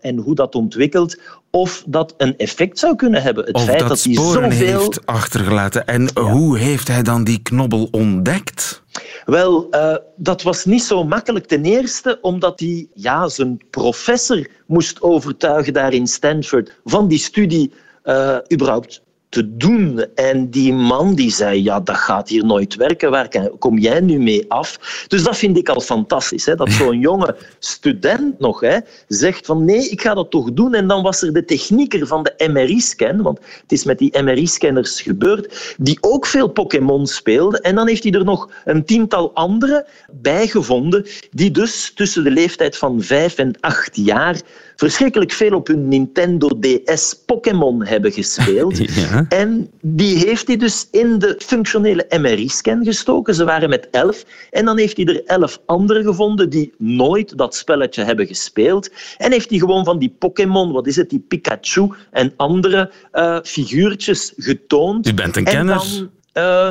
en 0.00 0.16
hoe 0.16 0.34
dat 0.34 0.54
ontwikkelt, 0.54 1.16
of 1.50 1.84
dat 1.86 2.14
een 2.16 2.36
effect 2.36 2.78
zou 2.78 2.96
kunnen 2.96 3.22
hebben. 3.22 3.44
Het 3.44 3.54
of 3.54 3.64
feit 3.64 3.78
dat, 3.78 3.88
dat 3.88 4.02
hij 4.02 4.14
zoveel 4.14 4.50
heeft 4.50 5.06
achtergelaten. 5.06 5.86
En 5.86 6.18
hoe 6.18 6.58
heeft 6.58 6.88
hij 6.88 7.02
dan 7.02 7.24
die 7.24 7.42
knobbel 7.42 7.88
ontdekt? 7.90 8.82
Wel, 9.24 9.66
uh, 9.70 9.96
dat 10.16 10.42
was 10.42 10.64
niet 10.64 10.82
zo 10.82 11.04
makkelijk. 11.04 11.46
Ten 11.46 11.64
eerste 11.64 12.18
omdat 12.20 12.60
hij 12.60 12.86
ja, 12.94 13.28
zijn 13.28 13.60
professor 13.70 14.46
moest 14.66 15.02
overtuigen 15.02 15.72
daar 15.72 15.92
in 15.92 16.06
Stanford 16.06 16.80
van 16.84 17.08
die 17.08 17.18
studie 17.18 17.72
uh, 18.04 18.36
überhaupt 18.52 19.02
te 19.28 19.56
doen. 19.56 20.06
En 20.14 20.50
die 20.50 20.72
man 20.72 21.14
die 21.14 21.30
zei, 21.30 21.62
ja, 21.62 21.80
dat 21.80 21.96
gaat 21.96 22.28
hier 22.28 22.44
nooit 22.44 22.74
werken, 22.74 23.10
waar 23.10 23.28
kom 23.58 23.78
jij 23.78 24.00
nu 24.00 24.18
mee 24.18 24.44
af? 24.50 25.04
Dus 25.08 25.22
dat 25.22 25.36
vind 25.36 25.56
ik 25.56 25.68
al 25.68 25.80
fantastisch, 25.80 26.46
hè? 26.46 26.54
dat 26.54 26.70
zo'n 26.70 26.98
jonge 26.98 27.36
student 27.58 28.38
nog 28.38 28.60
hè, 28.60 28.78
zegt 29.08 29.46
van 29.46 29.64
nee, 29.64 29.88
ik 29.88 30.00
ga 30.00 30.14
dat 30.14 30.30
toch 30.30 30.52
doen. 30.52 30.74
En 30.74 30.86
dan 30.86 31.02
was 31.02 31.22
er 31.22 31.32
de 31.32 31.44
technieker 31.44 32.06
van 32.06 32.22
de 32.22 32.50
MRI-scan, 32.52 33.22
want 33.22 33.38
het 33.38 33.72
is 33.72 33.84
met 33.84 33.98
die 33.98 34.22
MRI-scanners 34.22 35.00
gebeurd, 35.00 35.74
die 35.78 35.98
ook 36.00 36.26
veel 36.26 36.48
Pokémon 36.48 37.06
speelde. 37.06 37.60
En 37.60 37.74
dan 37.74 37.88
heeft 37.88 38.02
hij 38.02 38.12
er 38.12 38.24
nog 38.24 38.50
een 38.64 38.84
tiental 38.84 39.34
andere 39.34 39.86
bijgevonden, 40.12 41.06
die 41.30 41.50
dus 41.50 41.92
tussen 41.94 42.24
de 42.24 42.30
leeftijd 42.30 42.76
van 42.76 43.02
vijf 43.02 43.36
en 43.38 43.60
acht 43.60 43.96
jaar 43.96 44.40
verschrikkelijk 44.78 45.32
veel 45.32 45.56
op 45.56 45.66
hun 45.66 45.88
Nintendo 45.88 46.48
DS 46.60 47.22
Pokémon 47.26 47.84
hebben 47.84 48.12
gespeeld. 48.12 48.80
En 49.28 49.70
die 49.80 50.16
heeft 50.16 50.46
hij 50.46 50.56
dus 50.56 50.88
in 50.90 51.18
de 51.18 51.34
functionele 51.38 52.06
MRI-scan 52.20 52.84
gestoken. 52.84 53.34
Ze 53.34 53.44
waren 53.44 53.68
met 53.68 53.88
elf. 53.90 54.24
En 54.50 54.64
dan 54.64 54.78
heeft 54.78 54.96
hij 54.96 55.06
er 55.06 55.24
elf 55.24 55.60
anderen 55.66 56.04
gevonden 56.04 56.50
die 56.50 56.72
nooit 56.78 57.38
dat 57.38 57.54
spelletje 57.54 58.04
hebben 58.04 58.26
gespeeld. 58.26 58.90
En 59.16 59.32
heeft 59.32 59.50
hij 59.50 59.58
gewoon 59.58 59.84
van 59.84 59.98
die 59.98 60.14
Pokémon, 60.18 60.72
wat 60.72 60.86
is 60.86 60.96
het, 60.96 61.10
die 61.10 61.24
Pikachu 61.28 61.92
en 62.10 62.32
andere 62.36 62.90
uh, 63.12 63.38
figuurtjes 63.42 64.32
getoond. 64.36 65.06
U 65.06 65.14
bent 65.14 65.36
een 65.36 65.44
kenner. 65.44 66.08
Uh, 66.38 66.70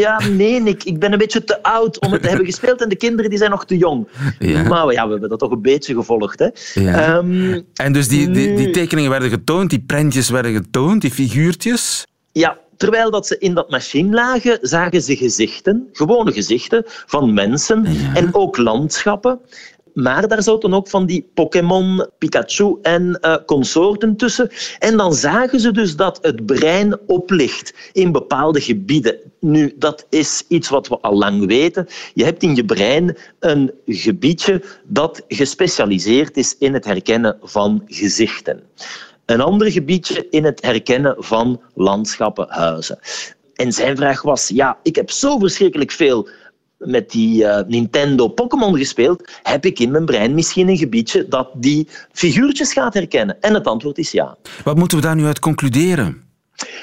ja, 0.00 0.20
nee, 0.28 0.62
ik, 0.62 0.84
ik 0.84 0.98
ben 0.98 1.12
een 1.12 1.18
beetje 1.18 1.44
te 1.44 1.62
oud 1.62 2.00
om 2.00 2.12
het 2.12 2.22
te 2.22 2.28
hebben 2.28 2.46
gespeeld 2.46 2.82
en 2.82 2.88
de 2.88 2.96
kinderen 2.96 3.30
die 3.30 3.38
zijn 3.38 3.50
nog 3.50 3.66
te 3.66 3.76
jong. 3.76 4.08
Ja. 4.38 4.62
Maar 4.62 4.92
ja, 4.92 5.04
we 5.04 5.10
hebben 5.10 5.28
dat 5.28 5.38
toch 5.38 5.50
een 5.50 5.62
beetje 5.62 5.94
gevolgd. 5.94 6.38
Hè. 6.38 6.48
Ja. 6.74 7.16
Um, 7.16 7.66
en 7.74 7.92
dus 7.92 8.08
die, 8.08 8.30
die, 8.30 8.54
die 8.56 8.70
tekeningen 8.70 9.10
werden 9.10 9.28
getoond, 9.30 9.70
die 9.70 9.84
prentjes 9.86 10.30
werden 10.30 10.52
getoond, 10.52 11.00
die 11.00 11.10
figuurtjes? 11.10 12.06
Ja, 12.32 12.58
terwijl 12.76 13.10
dat 13.10 13.26
ze 13.26 13.38
in 13.38 13.54
dat 13.54 13.70
machine 13.70 14.14
lagen, 14.14 14.58
zagen 14.60 15.02
ze 15.02 15.16
gezichten, 15.16 15.88
gewone 15.92 16.32
gezichten 16.32 16.82
van 16.86 17.34
mensen 17.34 17.84
ja. 17.88 18.14
en 18.14 18.34
ook 18.34 18.56
landschappen. 18.56 19.40
Maar 19.94 20.28
daar 20.28 20.42
zaten 20.42 20.74
ook 20.74 20.88
van 20.88 21.06
die 21.06 21.30
Pokémon, 21.34 22.06
Pikachu 22.18 22.78
en 22.82 23.18
uh, 23.20 23.36
consorten 23.46 24.16
tussen. 24.16 24.50
En 24.78 24.96
dan 24.96 25.14
zagen 25.14 25.60
ze 25.60 25.72
dus 25.72 25.96
dat 25.96 26.18
het 26.22 26.46
brein 26.46 26.98
oplicht 27.06 27.74
in 27.92 28.12
bepaalde 28.12 28.60
gebieden. 28.60 29.18
Nu, 29.40 29.74
dat 29.78 30.06
is 30.10 30.44
iets 30.48 30.68
wat 30.68 30.88
we 30.88 30.98
al 31.00 31.14
lang 31.14 31.46
weten. 31.46 31.86
Je 32.14 32.24
hebt 32.24 32.42
in 32.42 32.54
je 32.54 32.64
brein 32.64 33.16
een 33.38 33.72
gebiedje 33.86 34.62
dat 34.84 35.22
gespecialiseerd 35.28 36.36
is 36.36 36.56
in 36.58 36.74
het 36.74 36.84
herkennen 36.84 37.38
van 37.42 37.82
gezichten. 37.86 38.62
Een 39.26 39.40
ander 39.40 39.72
gebiedje 39.72 40.26
in 40.30 40.44
het 40.44 40.62
herkennen 40.62 41.14
van 41.18 41.60
landschappen, 41.74 42.46
huizen. 42.48 42.98
En 43.54 43.72
zijn 43.72 43.96
vraag 43.96 44.22
was, 44.22 44.48
ja, 44.48 44.78
ik 44.82 44.96
heb 44.96 45.10
zo 45.10 45.38
verschrikkelijk 45.38 45.90
veel 45.90 46.28
met 46.84 47.10
die 47.10 47.42
uh, 47.42 47.60
Nintendo 47.66 48.28
Pokémon 48.28 48.76
gespeeld, 48.76 49.32
heb 49.42 49.64
ik 49.64 49.78
in 49.78 49.90
mijn 49.90 50.04
brein 50.04 50.34
misschien 50.34 50.68
een 50.68 50.76
gebiedje 50.76 51.28
dat 51.28 51.50
die 51.54 51.88
figuurtjes 52.12 52.72
gaat 52.72 52.94
herkennen. 52.94 53.40
En 53.40 53.54
het 53.54 53.66
antwoord 53.66 53.98
is 53.98 54.10
ja. 54.10 54.36
Wat 54.64 54.76
moeten 54.76 54.98
we 54.98 55.04
daar 55.04 55.16
nu 55.16 55.24
uit 55.24 55.38
concluderen? 55.38 56.22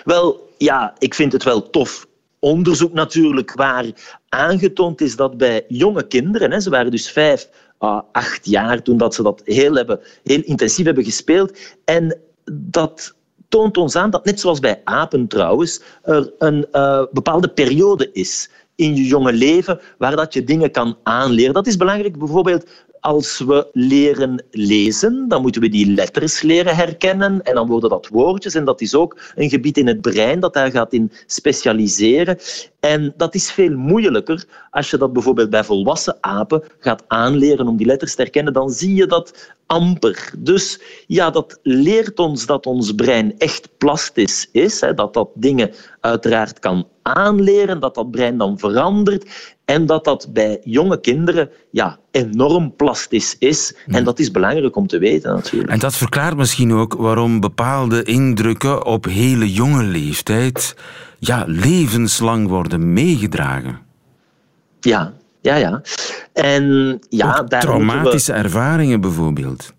Wel, 0.04 0.50
ja, 0.58 0.96
ik 0.98 1.14
vind 1.14 1.32
het 1.32 1.44
wel 1.44 1.70
tof 1.70 2.08
onderzoek 2.40 2.94
natuurlijk 2.94 3.54
waar 3.54 3.86
aangetoond 4.30 5.02
is 5.02 5.16
dat 5.16 5.38
bij 5.38 5.66
jonge 5.68 6.08
kinderen, 6.08 6.52
hè, 6.52 6.60
ze 6.60 6.70
waren 6.70 6.92
dus 6.92 7.12
vijf 7.12 7.50
à 7.84 8.06
acht 8.12 8.46
jaar 8.46 8.82
toen 8.82 8.98
dat 8.98 9.16
ze 9.16 9.24
dat 9.24 9.42
heel, 9.46 9.76
hebben, 9.76 10.00
heel 10.24 10.42
intensief 10.44 10.86
hebben 10.86 11.04
gespeeld, 11.04 11.60
en 11.86 12.20
dat 12.52 13.14
toont 13.50 13.78
ons 13.78 13.96
aan 13.96 14.10
dat 14.10 14.26
net 14.26 14.40
zoals 14.40 14.60
bij 14.60 14.82
apen 14.84 15.28
trouwens, 15.28 15.82
er 16.04 16.34
een 16.38 16.66
uh, 16.72 17.04
bepaalde 17.12 17.50
periode 17.50 18.10
is 18.12 18.50
in 18.82 18.96
je 18.96 19.06
jonge 19.06 19.34
leven 19.34 19.80
waar 19.98 20.16
dat 20.16 20.34
je 20.34 20.44
dingen 20.44 20.72
kan 20.72 20.98
aanleren. 21.04 21.54
Dat 21.54 21.68
is 21.68 21.78
belangrijk 21.78 22.18
bijvoorbeeld 22.18 22.66
als 23.02 23.40
we 23.40 23.68
leren 23.74 24.44
lezen, 24.52 25.28
dan 25.28 25.42
moeten 25.42 25.62
we 25.62 25.70
die 25.70 25.94
letters 25.94 26.42
leren 26.42 26.76
herkennen 26.76 27.42
en 27.44 27.56
dan 27.56 27.68
worden 27.68 27.90
dat 27.90 28.08
woordjes. 28.08 28.56
En 28.56 28.66
dat 28.66 28.82
is 28.82 28.96
ook 28.96 29.18
een 29.36 29.50
gebied 29.50 29.78
in 29.78 29.88
het 29.88 30.02
brein 30.02 30.40
dat 30.40 30.54
daar 30.54 30.72
gaat 30.72 30.94
in 30.94 31.12
specialiseren. 31.26 32.38
En 32.82 33.14
dat 33.18 33.36
is 33.36 33.52
veel 33.52 33.78
moeilijker 33.78 34.46
als 34.70 34.90
je 34.90 34.98
dat 34.98 35.14
bijvoorbeeld 35.14 35.50
bij 35.50 35.64
volwassen 35.64 36.18
apen 36.20 36.64
gaat 36.80 37.04
aanleren 37.08 37.68
om 37.68 37.78
die 37.78 37.86
letters 37.86 38.16
te 38.16 38.22
herkennen. 38.22 38.54
Dan 38.54 38.70
zie 38.70 38.96
je 38.96 39.06
dat 39.06 39.54
amper. 39.66 40.32
Dus 40.38 40.82
ja, 41.08 41.30
dat 41.30 41.60
leert 41.64 42.20
ons 42.20 42.46
dat 42.46 42.66
ons 42.66 42.92
brein 42.92 43.38
echt 43.38 43.70
plastisch 43.78 44.50
is. 44.52 44.82
Hè, 44.82 44.94
dat 44.94 45.14
dat 45.14 45.30
dingen 45.34 45.72
uiteraard 46.00 46.60
kan 46.60 46.88
aanleren, 47.02 47.80
dat 47.80 47.96
dat 47.96 48.12
brein 48.12 48.38
dan 48.38 48.60
verandert 48.60 49.56
en 49.66 49.86
dat 49.86 50.04
dat 50.04 50.28
bij 50.34 50.60
jonge 50.64 51.00
kinderen 51.00 51.50
ja, 51.72 52.00
enorm 52.12 52.76
plastisch 52.76 53.36
is. 53.40 53.76
En 53.86 53.94
hmm. 53.94 54.04
dat 54.04 54.20
is 54.20 54.32
belangrijk 54.32 54.76
om 54.76 54.88
te 54.88 54.98
weten 54.98 55.34
natuurlijk. 55.34 55.72
En 55.72 55.80
dat 55.80 55.96
verklaart 55.96 56.38
misschien 56.38 56.74
ook 56.74 56.94
waarom 56.94 57.40
bepaalde 57.40 58.04
indrukken 58.04 58.86
op 58.86 59.06
hele 59.06 59.52
jonge 59.52 59.84
leeftijd 59.84 60.76
ja, 61.24 61.44
levenslang 61.48 62.48
worden 62.48 62.94
meegedragen. 62.94 63.80
Ja, 64.80 65.14
ja, 65.42 65.56
ja. 65.56 65.82
En 66.34 67.00
ja, 67.10 67.44
daar 67.44 67.62
traumatische 67.62 68.34
ervaringen 68.34 69.02
bijvoorbeeld. 69.02 69.74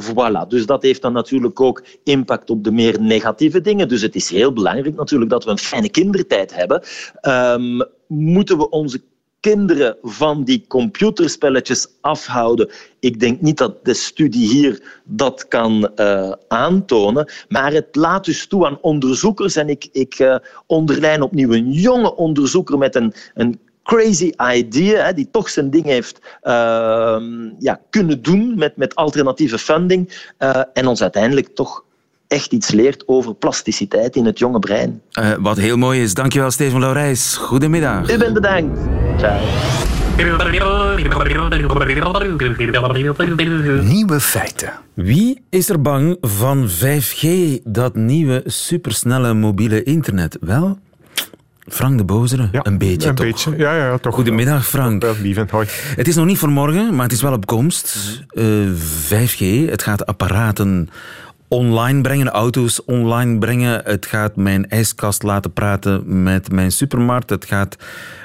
Voilà, 0.00 0.48
dus 0.48 0.66
dat 0.66 0.82
heeft 0.82 1.02
dan 1.02 1.12
natuurlijk 1.12 1.60
ook 1.60 1.84
impact 2.04 2.50
op 2.50 2.64
de 2.64 2.70
meer 2.70 3.00
negatieve 3.00 3.60
dingen. 3.60 3.88
Dus 3.88 4.02
het 4.02 4.14
is 4.14 4.30
heel 4.30 4.52
belangrijk 4.52 4.96
natuurlijk 4.96 5.30
dat 5.30 5.44
we 5.44 5.50
een 5.50 5.58
fijne 5.58 5.90
kindertijd 5.90 6.54
hebben. 6.54 6.82
Um, 7.22 7.84
moeten 8.06 8.58
we 8.58 8.70
onze 8.70 9.02
kinderen 9.42 9.96
van 10.02 10.44
die 10.44 10.64
computerspelletjes 10.68 11.86
afhouden. 12.00 12.70
Ik 13.00 13.20
denk 13.20 13.40
niet 13.40 13.58
dat 13.58 13.84
de 13.84 13.94
studie 13.94 14.48
hier 14.48 15.00
dat 15.04 15.48
kan 15.48 15.90
uh, 15.96 16.32
aantonen, 16.48 17.32
maar 17.48 17.72
het 17.72 17.96
laat 17.96 18.24
dus 18.24 18.46
toe 18.46 18.66
aan 18.66 18.78
onderzoekers. 18.80 19.56
En 19.56 19.68
ik, 19.68 19.88
ik 19.92 20.18
uh, 20.18 20.36
onderlijn 20.66 21.22
opnieuw 21.22 21.52
een 21.52 21.72
jonge 21.72 22.16
onderzoeker 22.16 22.78
met 22.78 22.94
een, 22.94 23.12
een 23.34 23.60
crazy 23.82 24.32
idea, 24.54 25.12
die 25.12 25.28
toch 25.30 25.48
zijn 25.48 25.70
ding 25.70 25.84
heeft 25.84 26.18
uh, 26.42 27.16
ja, 27.58 27.80
kunnen 27.90 28.22
doen 28.22 28.54
met, 28.58 28.76
met 28.76 28.94
alternatieve 28.94 29.58
funding 29.58 30.32
uh, 30.38 30.62
en 30.72 30.86
ons 30.86 31.02
uiteindelijk 31.02 31.54
toch 31.54 31.84
echt 32.32 32.52
iets 32.52 32.70
leert 32.70 33.02
over 33.06 33.34
plasticiteit 33.34 34.16
in 34.16 34.24
het 34.24 34.38
jonge 34.38 34.58
brein. 34.58 35.00
Uh, 35.18 35.32
wat 35.38 35.56
heel 35.56 35.76
mooi 35.76 36.02
is. 36.02 36.14
Dankjewel, 36.14 36.50
Steven 36.50 36.80
Laurijs. 36.80 37.36
Goedemiddag. 37.36 38.10
U 38.10 38.18
bent 38.18 38.34
bedankt. 38.34 38.80
Ciao. 39.18 39.40
Nieuwe 43.82 44.20
feiten. 44.20 44.72
Wie 44.94 45.42
is 45.50 45.68
er 45.68 45.80
bang 45.82 46.16
van 46.20 46.68
5G, 46.68 47.26
dat 47.64 47.94
nieuwe 47.94 48.42
supersnelle 48.44 49.34
mobiele 49.34 49.82
internet? 49.82 50.36
Wel, 50.40 50.78
Frank 51.68 51.98
de 51.98 52.04
Bozere, 52.04 52.48
ja, 52.52 52.60
een 52.62 52.78
beetje 52.78 53.08
een 53.08 53.14
toch? 53.14 53.26
Beetje. 53.26 53.54
Ja, 53.56 53.76
ja, 53.76 53.98
toch. 53.98 54.14
Goedemiddag, 54.14 54.66
Frank. 54.66 55.02
Wel 55.02 55.14
lief 55.22 55.50
hoi. 55.50 55.66
Het 55.96 56.08
is 56.08 56.14
nog 56.14 56.26
niet 56.26 56.38
voor 56.38 56.50
morgen, 56.50 56.94
maar 56.94 57.04
het 57.04 57.12
is 57.12 57.22
wel 57.22 57.32
op 57.32 57.46
komst. 57.46 57.96
Uh, 58.32 58.62
eh, 58.64 58.74
5G, 58.74 59.70
het 59.70 59.82
gaat 59.82 60.06
apparaten 60.06 60.88
online 61.52 62.00
brengen, 62.00 62.30
auto's 62.30 62.84
online 62.84 63.38
brengen. 63.38 63.80
Het 63.84 64.06
gaat 64.06 64.36
mijn 64.36 64.68
ijskast 64.68 65.22
laten 65.22 65.52
praten 65.52 66.22
met 66.22 66.52
mijn 66.52 66.72
supermarkt. 66.72 67.30
Het 67.30 67.44
gaat 67.44 67.76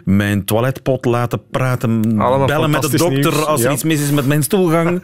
mijn 0.04 0.46
toiletpot 0.46 1.06
laten 1.06 1.42
praten. 1.52 2.20
Allemaal 2.20 2.48
bellen 2.48 2.70
met 2.70 2.82
de 2.82 2.98
dokter 2.98 3.46
als 3.46 3.64
er 3.64 3.72
iets 3.72 3.84
mis 3.84 4.02
is 4.02 4.12
met 4.12 4.28
mijn 4.28 4.44
stoelgang. 4.44 5.02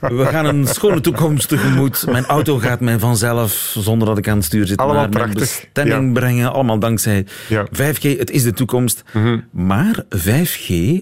We 0.00 0.26
gaan 0.26 0.44
een 0.44 0.66
schone 0.66 1.00
toekomst 1.00 1.48
tegemoet. 1.48 2.06
Mijn 2.10 2.26
auto 2.26 2.58
gaat 2.58 2.80
mij 2.80 2.98
vanzelf, 2.98 3.74
zonder 3.78 4.08
dat 4.08 4.18
ik 4.18 4.28
aan 4.28 4.36
het 4.36 4.44
stuur 4.44 4.66
zit, 4.66 4.76
allemaal 4.78 5.00
naar 5.00 5.08
prachtig. 5.08 5.34
mijn 5.34 5.48
bestemming 5.48 6.12
brengen. 6.12 6.52
Allemaal 6.52 6.78
dankzij 6.78 7.26
5G. 7.72 8.18
Het 8.18 8.30
is 8.30 8.42
de 8.42 8.52
toekomst. 8.52 9.02
Mhm. 9.12 9.38
Maar 9.50 10.04
5G 10.08 10.98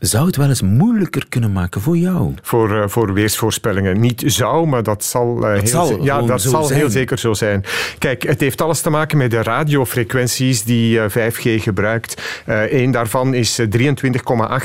zou 0.00 0.26
het 0.26 0.36
wel 0.36 0.48
eens 0.48 0.62
moeilijker 0.62 1.28
kunnen 1.28 1.52
maken 1.52 1.80
voor 1.80 1.96
jou? 1.96 2.34
Voor, 2.42 2.70
uh, 2.70 2.84
voor 2.86 3.12
weersvoorspellingen. 3.12 4.00
Niet 4.00 4.22
zou, 4.26 4.66
maar 4.66 4.82
dat 4.82 5.04
zal, 5.04 5.36
uh, 5.36 5.42
dat 5.42 5.60
heel, 5.60 5.66
zal, 5.66 6.04
ja, 6.04 6.22
dat 6.22 6.42
zal 6.42 6.68
heel 6.68 6.90
zeker 6.90 7.18
zo 7.18 7.34
zijn. 7.34 7.64
Kijk, 7.98 8.22
het 8.22 8.40
heeft 8.40 8.60
alles 8.60 8.80
te 8.80 8.90
maken 8.90 9.18
met 9.18 9.30
de 9.30 9.42
radiofrequenties 9.42 10.64
die 10.64 10.94
uh, 10.94 11.26
eh, 11.26 11.32
5G 11.32 11.62
gebruikt. 11.62 12.42
Eén 12.46 12.90
daarvan 12.90 13.34
is 13.34 13.60
23,8 13.60 13.66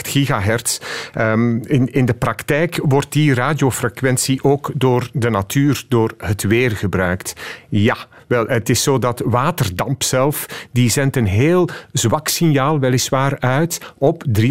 gigahertz. 0.01 0.79
Um, 1.17 1.61
in, 1.65 1.93
in 1.93 2.05
de 2.05 2.13
praktijk 2.13 2.79
wordt 2.83 3.11
die 3.11 3.33
radiofrequentie 3.33 4.43
ook 4.43 4.71
door 4.73 5.09
de 5.13 5.29
natuur, 5.29 5.83
door 5.87 6.11
het 6.17 6.43
weer 6.43 6.71
gebruikt. 6.71 7.33
Ja, 7.69 7.97
wel, 8.27 8.45
het 8.47 8.69
is 8.69 8.83
zo 8.83 8.99
dat 8.99 9.21
waterdamp 9.25 10.03
zelf, 10.03 10.45
die 10.71 10.89
zendt 10.89 11.15
een 11.15 11.27
heel 11.27 11.69
zwak 11.91 12.27
signaal 12.27 12.79
weliswaar 12.79 13.39
uit 13.39 13.93
op 13.97 14.23
23,8 14.39 14.41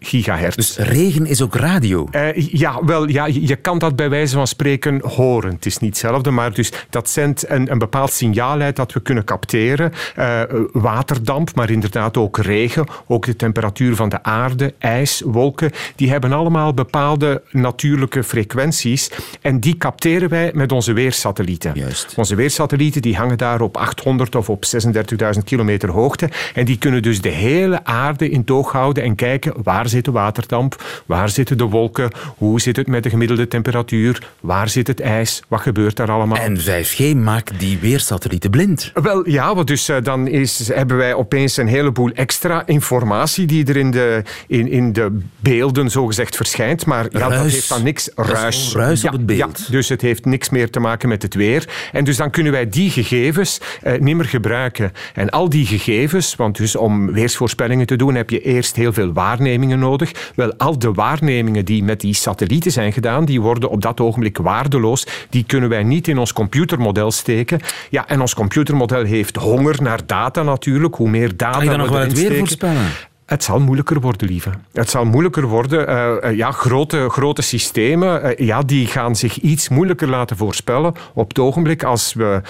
gigahertz. 0.00 0.56
Dus 0.56 0.76
regen 0.76 1.26
is 1.26 1.42
ook 1.42 1.54
radio? 1.54 2.08
Uh, 2.12 2.36
ja, 2.36 2.84
wel, 2.84 3.08
ja, 3.08 3.26
je 3.26 3.56
kan 3.56 3.78
dat 3.78 3.96
bij 3.96 4.10
wijze 4.10 4.34
van 4.34 4.46
spreken 4.46 5.00
horen. 5.06 5.54
Het 5.54 5.66
is 5.66 5.78
niet 5.78 5.90
hetzelfde, 5.90 6.30
maar 6.30 6.54
dus 6.54 6.72
dat 6.90 7.10
zendt 7.10 7.48
een, 7.48 7.70
een 7.70 7.78
bepaald 7.78 8.12
signaal 8.12 8.60
uit 8.60 8.76
dat 8.76 8.92
we 8.92 9.00
kunnen 9.00 9.24
capteren. 9.24 9.92
Uh, 10.18 10.40
waterdamp, 10.72 11.54
maar 11.54 11.70
inderdaad 11.70 12.16
ook 12.16 12.38
regen, 12.38 12.86
ook 13.06 13.26
de 13.26 13.36
temperatuur 13.36 13.96
van 13.96 14.08
de 14.08 14.22
aarde, 14.22 14.74
ijs, 14.78 15.22
wolken, 15.24 15.70
die 15.96 16.10
hebben 16.10 16.32
allemaal 16.32 16.74
bepaalde 16.74 17.42
natuurlijke 17.50 18.24
frequenties 18.24 19.10
en 19.40 19.60
die 19.60 19.76
capteren 19.76 20.28
wij 20.28 20.50
met 20.54 20.72
onze 20.72 20.92
weersatellieten. 20.92 21.72
Juist. 21.74 22.14
Onze 22.16 22.34
weersatellieten 22.34 22.61
satellieten 22.62 23.02
die 23.02 23.16
hangen 23.16 23.38
daar 23.38 23.60
op 23.60 23.76
800 23.76 24.34
of 24.34 24.48
op 24.48 24.64
36.000 24.76 25.44
kilometer 25.44 25.90
hoogte. 25.90 26.28
En 26.54 26.64
die 26.64 26.78
kunnen 26.78 27.02
dus 27.02 27.20
de 27.20 27.28
hele 27.28 27.84
aarde 27.84 28.28
in 28.28 28.44
toog 28.44 28.72
houden 28.72 29.02
en 29.02 29.14
kijken 29.14 29.52
waar 29.62 29.88
zit 29.88 30.04
de 30.04 30.10
waterdamp, 30.10 30.82
waar 31.06 31.28
zitten 31.28 31.58
de 31.58 31.64
wolken, 31.64 32.10
hoe 32.36 32.60
zit 32.60 32.76
het 32.76 32.86
met 32.86 33.02
de 33.02 33.10
gemiddelde 33.10 33.48
temperatuur, 33.48 34.28
waar 34.40 34.68
zit 34.68 34.86
het 34.86 35.00
ijs, 35.00 35.42
wat 35.48 35.60
gebeurt 35.60 35.96
daar 35.96 36.10
allemaal. 36.10 36.38
En 36.38 36.60
5G 36.60 37.16
maakt 37.16 37.52
die 37.58 37.78
weersatellieten 37.78 38.50
blind. 38.50 38.90
Wel 38.94 39.28
ja, 39.28 39.54
want 39.54 39.66
dus 39.66 39.88
uh, 39.88 39.96
dan 40.02 40.26
is, 40.28 40.68
hebben 40.68 40.96
wij 40.96 41.14
opeens 41.14 41.56
een 41.56 41.66
heleboel 41.66 42.10
extra 42.10 42.66
informatie 42.66 43.46
die 43.46 43.66
er 43.66 43.76
in 43.76 43.90
de, 43.90 44.22
in, 44.46 44.68
in 44.68 44.92
de 44.92 45.18
beelden 45.40 45.90
zogezegd 45.90 46.36
verschijnt. 46.36 46.86
Maar 46.86 47.06
ja, 47.10 47.28
dat 47.28 47.32
heeft 47.32 47.68
dan 47.68 47.82
niks 47.82 48.10
ruis. 48.14 48.72
ruis 48.74 49.04
op 49.04 49.12
het 49.12 49.26
beeld. 49.26 49.64
Ja, 49.66 49.70
dus 49.70 49.88
het 49.88 50.00
heeft 50.00 50.24
niks 50.24 50.48
meer 50.50 50.70
te 50.70 50.80
maken 50.80 51.08
met 51.08 51.22
het 51.22 51.34
weer. 51.34 51.68
En 51.92 52.04
dus 52.04 52.16
dan 52.16 52.30
kunnen 52.30 52.51
wij 52.52 52.68
die 52.68 52.90
gegevens 52.90 53.60
eh, 53.82 54.00
niet 54.00 54.16
meer 54.16 54.24
gebruiken. 54.24 54.92
En 55.14 55.30
al 55.30 55.48
die 55.48 55.66
gegevens, 55.66 56.34
want 56.36 56.56
dus 56.56 56.76
om 56.76 57.12
weersvoorspellingen 57.12 57.86
te 57.86 57.96
doen 57.96 58.14
heb 58.14 58.30
je 58.30 58.40
eerst 58.40 58.76
heel 58.76 58.92
veel 58.92 59.12
waarnemingen 59.12 59.78
nodig. 59.78 60.32
Wel, 60.34 60.54
al 60.56 60.78
de 60.78 60.92
waarnemingen 60.92 61.64
die 61.64 61.84
met 61.84 62.00
die 62.00 62.14
satellieten 62.14 62.72
zijn 62.72 62.92
gedaan, 62.92 63.24
die 63.24 63.40
worden 63.40 63.70
op 63.70 63.82
dat 63.82 64.00
ogenblik 64.00 64.38
waardeloos. 64.38 65.06
Die 65.30 65.44
kunnen 65.46 65.68
wij 65.68 65.82
niet 65.82 66.08
in 66.08 66.18
ons 66.18 66.32
computermodel 66.32 67.10
steken. 67.10 67.60
Ja, 67.90 68.08
en 68.08 68.20
ons 68.20 68.34
computermodel 68.34 69.04
heeft 69.04 69.36
honger 69.36 69.82
naar 69.82 70.06
data 70.06 70.42
natuurlijk. 70.42 70.94
Hoe 70.94 71.08
meer 71.08 71.36
data 71.36 71.50
kan 71.50 71.64
je 71.64 71.70
dan 71.70 71.78
nog 71.78 71.88
wel 71.88 72.00
het 72.00 72.12
weer 72.12 72.36
voorspellen? 72.36 72.90
Het 73.32 73.44
zal 73.44 73.60
moeilijker 73.60 74.00
worden, 74.00 74.28
lieve. 74.28 74.50
Het 74.72 74.90
zal 74.90 75.04
moeilijker 75.04 75.46
worden. 75.46 75.88
Uh, 75.88 76.36
ja, 76.36 76.50
grote, 76.50 77.08
grote 77.08 77.42
systemen 77.42 78.24
uh, 78.24 78.46
ja, 78.46 78.62
die 78.62 78.86
gaan 78.86 79.16
zich 79.16 79.40
iets 79.40 79.68
moeilijker 79.68 80.08
laten 80.08 80.36
voorspellen 80.36 80.94
op 81.14 81.28
het 81.28 81.38
ogenblik 81.38 81.84
als 81.84 82.12
we 82.12 82.40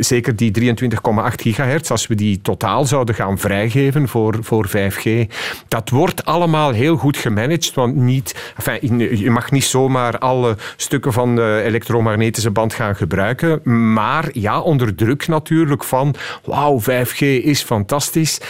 zeker 0.00 0.36
die 0.36 0.76
23,8 0.76 0.84
gigahertz, 1.36 1.90
als 1.90 2.06
we 2.06 2.14
die 2.14 2.40
totaal 2.40 2.84
zouden 2.84 3.14
gaan 3.14 3.38
vrijgeven 3.38 4.08
voor, 4.08 4.38
voor 4.40 4.68
5G. 4.68 5.10
Dat 5.68 5.90
wordt 5.90 6.24
allemaal 6.24 6.70
heel 6.70 6.96
goed 6.96 7.16
gemanaged, 7.16 7.74
want 7.74 7.96
niet, 7.96 8.52
enfin, 8.56 8.98
je 9.18 9.30
mag 9.30 9.50
niet 9.50 9.64
zomaar 9.64 10.18
alle 10.18 10.56
stukken 10.76 11.12
van 11.12 11.36
de 11.36 11.62
elektromagnetische 11.64 12.50
band 12.50 12.74
gaan 12.74 12.96
gebruiken, 12.96 13.60
maar 13.92 14.28
ja, 14.32 14.60
onder 14.60 14.94
druk 14.94 15.28
natuurlijk 15.28 15.84
van 15.84 16.14
wauw, 16.44 16.80
5G 16.80 17.18
is 17.18 17.62
fantastisch, 17.62 18.40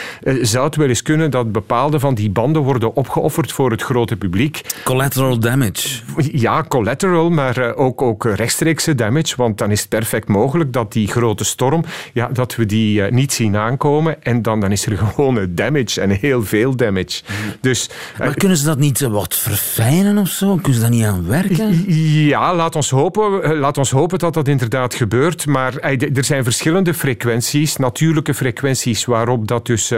zou 0.40 0.64
het 0.64 0.76
wel 0.76 0.88
eens 0.88 1.02
kunnen 1.02 1.30
dat 1.30 1.41
dat 1.42 1.52
bepaalde 1.52 2.00
van 2.00 2.14
die 2.14 2.30
banden 2.30 2.62
worden 2.62 2.94
opgeofferd 2.94 3.52
voor 3.52 3.70
het 3.70 3.82
grote 3.82 4.16
publiek. 4.16 4.60
Collateral 4.84 5.38
damage. 5.38 5.88
Ja, 6.16 6.64
collateral, 6.68 7.30
maar 7.30 7.56
eh, 7.56 7.80
ook, 7.80 8.02
ook 8.02 8.24
rechtstreekse 8.24 8.94
damage. 8.94 9.34
Want 9.36 9.58
dan 9.58 9.70
is 9.70 9.80
het 9.80 9.88
perfect 9.88 10.28
mogelijk 10.28 10.72
dat 10.72 10.92
die 10.92 11.08
grote 11.08 11.44
storm, 11.44 11.84
ja, 12.12 12.28
dat 12.32 12.56
we 12.56 12.66
die 12.66 13.02
eh, 13.02 13.12
niet 13.12 13.32
zien 13.32 13.56
aankomen. 13.56 14.22
En 14.22 14.42
dan, 14.42 14.60
dan 14.60 14.72
is 14.72 14.86
er 14.86 14.96
gewoon 15.14 15.46
damage 15.48 16.00
en 16.00 16.10
heel 16.10 16.44
veel 16.44 16.76
damage. 16.76 17.22
Dus, 17.60 17.90
maar 18.18 18.34
kunnen 18.34 18.56
ze 18.56 18.64
dat 18.64 18.78
niet 18.78 19.00
wat 19.00 19.36
verfijnen 19.36 20.18
of 20.18 20.28
zo? 20.28 20.54
Kunnen 20.54 20.74
ze 20.74 20.80
daar 20.80 20.90
niet 20.90 21.04
aan 21.04 21.26
werken? 21.26 21.84
Ja, 22.26 22.54
laat 22.54 22.76
ons 22.76 22.90
hopen, 22.90 23.56
laat 23.56 23.78
ons 23.78 23.90
hopen 23.90 24.18
dat 24.18 24.34
dat 24.34 24.48
inderdaad 24.48 24.94
gebeurt. 24.94 25.46
Maar 25.46 25.76
er 25.76 26.24
zijn 26.24 26.44
verschillende 26.44 26.94
frequenties, 26.94 27.76
natuurlijke 27.76 28.34
frequenties, 28.34 29.04
waarop 29.04 29.48
dat 29.48 29.66
dus 29.66 29.92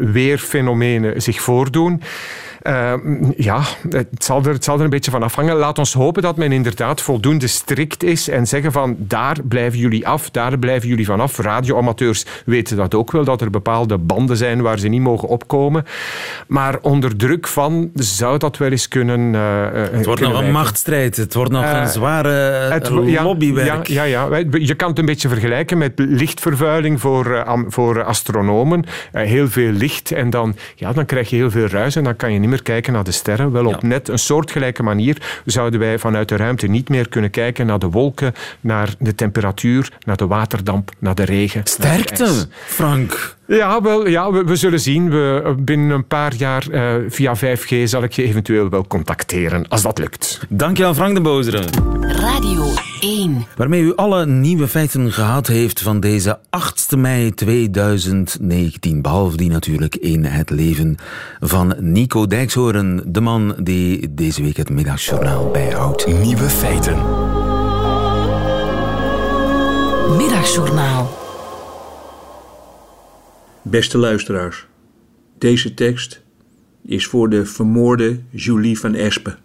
weerfenomenen 0.00 0.75
zich 1.16 1.40
voordoen. 1.40 2.02
Uh, 2.66 2.92
ja, 3.36 3.62
het 3.90 4.24
zal, 4.24 4.42
er, 4.44 4.52
het 4.52 4.64
zal 4.64 4.78
er 4.78 4.84
een 4.84 4.90
beetje 4.90 5.10
van 5.10 5.22
afhangen. 5.22 5.56
Laat 5.56 5.78
ons 5.78 5.92
hopen 5.92 6.22
dat 6.22 6.36
men 6.36 6.52
inderdaad 6.52 7.00
voldoende 7.00 7.46
strikt 7.46 8.02
is 8.02 8.28
en 8.28 8.46
zeggen 8.46 8.72
van 8.72 8.96
daar 8.98 9.36
blijven 9.48 9.78
jullie 9.78 10.08
af, 10.08 10.30
daar 10.30 10.58
blijven 10.58 10.88
jullie 10.88 11.06
vanaf. 11.06 11.38
Radioamateurs 11.38 12.26
weten 12.44 12.76
dat 12.76 12.94
ook 12.94 13.10
wel, 13.10 13.24
dat 13.24 13.40
er 13.40 13.50
bepaalde 13.50 13.98
banden 13.98 14.36
zijn 14.36 14.62
waar 14.62 14.78
ze 14.78 14.88
niet 14.88 15.00
mogen 15.00 15.28
opkomen. 15.28 15.84
Maar 16.46 16.78
onder 16.80 17.16
druk 17.16 17.46
van 17.46 17.90
zou 17.94 18.38
dat 18.38 18.56
wel 18.56 18.70
eens 18.70 18.88
kunnen 18.88 19.20
uh, 19.34 19.66
Het 19.72 20.06
wordt 20.06 20.20
nog 20.20 20.40
een 20.40 20.52
machtsstrijd, 20.52 21.16
het 21.16 21.34
wordt 21.34 21.52
nog 21.52 21.72
een 21.72 21.88
zware 21.88 22.28
het, 22.72 22.88
lobbywerk. 22.88 23.86
Ja, 23.86 24.04
ja, 24.04 24.28
ja, 24.28 24.42
je 24.50 24.74
kan 24.74 24.88
het 24.88 24.98
een 24.98 25.06
beetje 25.06 25.28
vergelijken 25.28 25.78
met 25.78 25.92
lichtvervuiling 25.96 27.00
voor, 27.00 27.44
voor 27.68 28.04
astronomen. 28.04 28.84
heel 29.12 29.48
veel 29.48 29.70
licht 29.70 30.12
en 30.12 30.30
dan, 30.30 30.56
ja, 30.74 30.92
dan 30.92 31.04
krijg 31.04 31.30
je 31.30 31.36
heel 31.36 31.50
veel 31.50 31.66
ruis 31.66 31.96
en 31.96 32.04
dan 32.04 32.16
kan 32.16 32.32
je 32.32 32.38
niet 32.38 32.48
meer 32.48 32.55
kijken 32.62 32.92
naar 32.92 33.04
de 33.04 33.12
sterren. 33.12 33.52
Wel 33.52 33.66
op 33.66 33.82
net 33.82 34.08
een 34.08 34.18
soortgelijke 34.18 34.82
manier 34.82 35.40
zouden 35.44 35.80
wij 35.80 35.98
vanuit 35.98 36.28
de 36.28 36.36
ruimte 36.36 36.66
niet 36.66 36.88
meer 36.88 37.08
kunnen 37.08 37.30
kijken 37.30 37.66
naar 37.66 37.78
de 37.78 37.90
wolken, 37.90 38.34
naar 38.60 38.94
de 38.98 39.14
temperatuur, 39.14 39.92
naar 40.04 40.16
de 40.16 40.26
waterdamp, 40.26 40.90
naar 40.98 41.14
de 41.14 41.24
regen. 41.24 41.60
Sterkte, 41.64 42.46
Frank. 42.66 43.35
Ja, 43.46 43.82
wel, 43.82 44.08
ja 44.08 44.32
we, 44.32 44.56
zullen 44.56 44.80
zien. 44.80 45.10
We, 45.10 45.54
binnen 45.58 45.90
een 45.90 46.06
paar 46.06 46.34
jaar 46.34 46.66
uh, 46.70 46.94
via 47.08 47.36
5G 47.36 47.82
zal 47.84 48.02
ik 48.02 48.12
je 48.12 48.22
eventueel 48.22 48.68
wel 48.68 48.86
contacteren, 48.86 49.68
als 49.68 49.82
dat 49.82 49.98
lukt. 49.98 50.40
Dankjewel, 50.48 50.94
Frank 50.94 51.14
de 51.14 51.20
Bozere. 51.20 51.64
Radio 52.00 52.64
1. 53.00 53.46
Waarmee 53.56 53.82
u 53.82 53.94
alle 53.94 54.26
nieuwe 54.26 54.68
feiten 54.68 55.12
gehad 55.12 55.46
heeft 55.46 55.82
van 55.82 56.00
deze 56.00 56.38
8 56.50 56.96
mei 56.96 57.34
2019. 57.34 59.02
Behalve 59.02 59.36
die 59.36 59.50
natuurlijk 59.50 59.96
in 59.96 60.24
het 60.24 60.50
leven 60.50 60.96
van 61.40 61.74
Nico 61.78 62.26
Dijkshoorn, 62.26 63.02
de 63.06 63.20
man 63.20 63.54
die 63.58 64.14
deze 64.14 64.42
week 64.42 64.56
het 64.56 64.70
middagjournaal 64.70 65.50
bijhoudt. 65.50 66.06
Nieuwe 66.06 66.48
feiten. 66.48 66.96
Middagjournaal. 70.16 71.25
Beste 73.68 73.98
luisteraars, 73.98 74.66
deze 75.38 75.74
tekst 75.74 76.22
is 76.82 77.06
voor 77.06 77.30
de 77.30 77.46
vermoorde 77.46 78.20
Julie 78.30 78.78
van 78.78 78.94
Espen. 78.94 79.38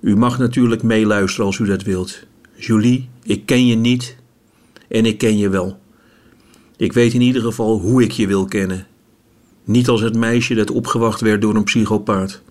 U 0.00 0.16
mag 0.16 0.38
natuurlijk 0.38 0.82
meeluisteren 0.82 1.46
als 1.46 1.58
u 1.58 1.64
dat 1.64 1.82
wilt. 1.82 2.26
Julie, 2.56 3.08
ik 3.22 3.46
ken 3.46 3.66
je 3.66 3.74
niet 3.74 4.16
en 4.88 5.06
ik 5.06 5.18
ken 5.18 5.38
je 5.38 5.48
wel. 5.48 5.78
Ik 6.76 6.92
weet 6.92 7.14
in 7.14 7.20
ieder 7.20 7.42
geval 7.42 7.78
hoe 7.78 8.02
ik 8.02 8.10
je 8.10 8.26
wil 8.26 8.44
kennen. 8.44 8.86
Niet 9.64 9.88
als 9.88 10.00
het 10.00 10.16
meisje 10.16 10.54
dat 10.54 10.70
opgewacht 10.70 11.20
werd 11.20 11.40
door 11.40 11.54
een 11.54 11.64
psychopaat. 11.64 12.42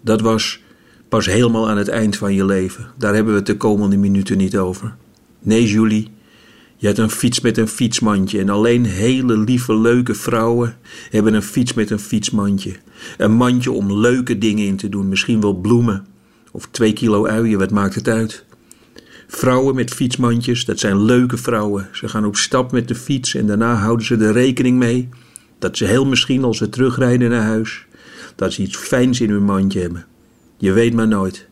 Dat 0.00 0.20
was 0.20 0.60
pas 1.08 1.26
helemaal 1.26 1.68
aan 1.68 1.78
het 1.78 1.88
eind 1.88 2.16
van 2.16 2.34
je 2.34 2.44
leven. 2.44 2.90
Daar 2.98 3.14
hebben 3.14 3.32
we 3.32 3.38
het 3.38 3.48
de 3.48 3.56
komende 3.56 3.96
minuten 3.96 4.36
niet 4.36 4.56
over. 4.56 4.96
Nee, 5.38 5.66
Julie, 5.66 6.10
je 6.80 6.86
hebt 6.86 6.98
een 6.98 7.10
fiets 7.10 7.40
met 7.40 7.58
een 7.58 7.68
fietsmandje 7.68 8.38
en 8.38 8.48
alleen 8.48 8.84
hele 8.84 9.38
lieve, 9.38 9.76
leuke 9.76 10.14
vrouwen 10.14 10.76
hebben 11.10 11.34
een 11.34 11.42
fiets 11.42 11.74
met 11.74 11.90
een 11.90 11.98
fietsmandje. 11.98 12.76
Een 13.18 13.32
mandje 13.32 13.70
om 13.70 13.92
leuke 13.92 14.38
dingen 14.38 14.66
in 14.66 14.76
te 14.76 14.88
doen, 14.88 15.08
misschien 15.08 15.40
wel 15.40 15.54
bloemen 15.54 16.06
of 16.50 16.68
twee 16.70 16.92
kilo 16.92 17.26
uien, 17.26 17.58
wat 17.58 17.70
maakt 17.70 17.94
het 17.94 18.08
uit? 18.08 18.44
Vrouwen 19.26 19.74
met 19.74 19.90
fietsmandjes, 19.90 20.64
dat 20.64 20.78
zijn 20.78 21.02
leuke 21.02 21.36
vrouwen. 21.36 21.88
Ze 21.92 22.08
gaan 22.08 22.24
op 22.24 22.36
stap 22.36 22.72
met 22.72 22.88
de 22.88 22.94
fiets 22.94 23.34
en 23.34 23.46
daarna 23.46 23.74
houden 23.74 24.06
ze 24.06 24.16
er 24.16 24.32
rekening 24.32 24.78
mee 24.78 25.08
dat 25.58 25.76
ze 25.76 25.84
heel 25.84 26.06
misschien 26.06 26.44
als 26.44 26.58
ze 26.58 26.68
terugrijden 26.68 27.30
naar 27.30 27.42
huis, 27.42 27.86
dat 28.36 28.52
ze 28.52 28.62
iets 28.62 28.76
fijns 28.76 29.20
in 29.20 29.30
hun 29.30 29.44
mandje 29.44 29.80
hebben. 29.80 30.06
Je 30.56 30.72
weet 30.72 30.94
maar 30.94 31.08
nooit. 31.08 31.48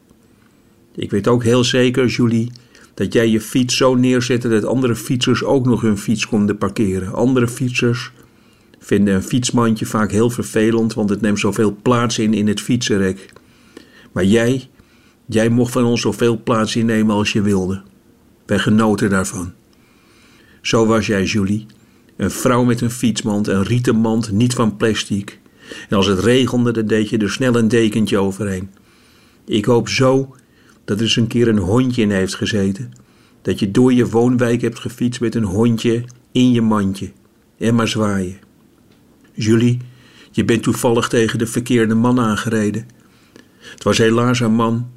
Ik 0.95 1.11
weet 1.11 1.29
ook 1.29 1.43
heel 1.43 1.65
zeker, 1.65 2.07
Julie, 2.07 2.53
dat 2.99 3.13
jij 3.13 3.29
je 3.29 3.41
fiets 3.41 3.77
zo 3.77 3.95
neerzette 3.95 4.49
dat 4.49 4.65
andere 4.65 4.97
fietsers 4.97 5.45
ook 5.45 5.67
nog 5.67 5.81
hun 5.81 5.99
fiets 5.99 6.27
konden 6.27 6.59
parkeren. 6.59 7.13
Andere 7.13 7.49
fietsers 7.49 8.13
vinden 8.79 9.15
een 9.15 9.23
fietsmandje 9.23 9.87
vaak 9.87 10.11
heel 10.11 10.31
vervelend, 10.31 10.95
want 10.95 11.11
het 11.11 11.21
neemt 11.21 11.39
zoveel 11.39 11.77
plaats 11.83 12.19
in 12.19 12.35
in 12.35 12.47
het 12.47 12.61
fietsenrek. 12.61 13.33
Maar 14.13 14.25
jij, 14.25 14.69
jij 15.27 15.49
mocht 15.49 15.73
van 15.73 15.85
ons 15.85 16.01
zoveel 16.01 16.43
plaats 16.43 16.77
innemen 16.77 17.15
als 17.15 17.33
je 17.33 17.43
wilde. 17.43 17.83
Wij 18.47 18.59
genoten 18.59 19.11
daarvan. 19.11 19.53
Zo 20.63 20.87
was 20.87 21.07
jij, 21.07 21.25
Julie. 21.25 21.67
Een 22.17 22.31
vrouw 22.31 22.65
met 22.65 22.81
een 22.81 22.91
fietsmand, 22.91 23.47
een 23.47 23.65
rieten 23.65 23.97
mand, 23.97 24.31
niet 24.31 24.55
van 24.55 24.77
plastic. 24.77 25.41
En 25.89 25.97
als 25.97 26.07
het 26.07 26.19
regende, 26.19 26.73
dan 26.73 26.87
deed 26.87 27.09
je 27.09 27.19
er 27.19 27.31
snel 27.31 27.57
een 27.57 27.69
dekentje 27.69 28.19
overheen. 28.19 28.71
Ik 29.45 29.65
hoop 29.65 29.89
zo 29.89 30.35
dat 30.89 30.97
er 30.97 31.03
eens 31.03 31.17
een 31.17 31.27
keer 31.27 31.49
een 31.49 31.59
hondje 31.59 32.03
in 32.03 32.11
heeft 32.11 32.35
gezeten. 32.35 32.93
Dat 33.43 33.59
je 33.59 33.71
door 33.71 33.93
je 33.93 34.09
woonwijk 34.09 34.61
hebt 34.61 34.79
gefietst 34.79 35.21
met 35.21 35.35
een 35.35 35.45
hondje 35.45 36.05
in 36.33 36.53
je 36.53 36.63
mandje. 36.63 37.13
En 37.59 37.75
maar 37.75 37.89
zwaaien. 37.89 38.39
Julie, 39.33 39.79
je 40.31 40.45
bent 40.45 40.63
toevallig 40.63 41.09
tegen 41.09 41.39
de 41.39 41.47
verkeerde 41.47 41.95
man 41.95 42.21
aangereden. 42.21 42.87
Het 43.59 43.83
was 43.83 43.99
helaas 43.99 44.41
een 44.41 44.55
man 44.55 44.91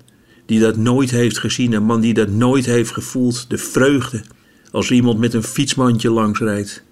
die 0.46 0.60
dat 0.60 0.76
nooit 0.76 1.12
heeft 1.12 1.38
gezien, 1.38 1.74
een 1.74 1.84
man 1.84 2.02
die 2.02 2.14
dat 2.14 2.30
nooit 2.30 2.66
heeft 2.66 2.92
gevoeld. 2.92 3.50
De 3.50 3.58
vreugde 3.58 4.24
als 4.72 4.92
iemand 4.92 5.20
met 5.20 5.34
een 5.34 5.44
fietsmandje 5.44 6.12
langsrijdt. 6.12 6.84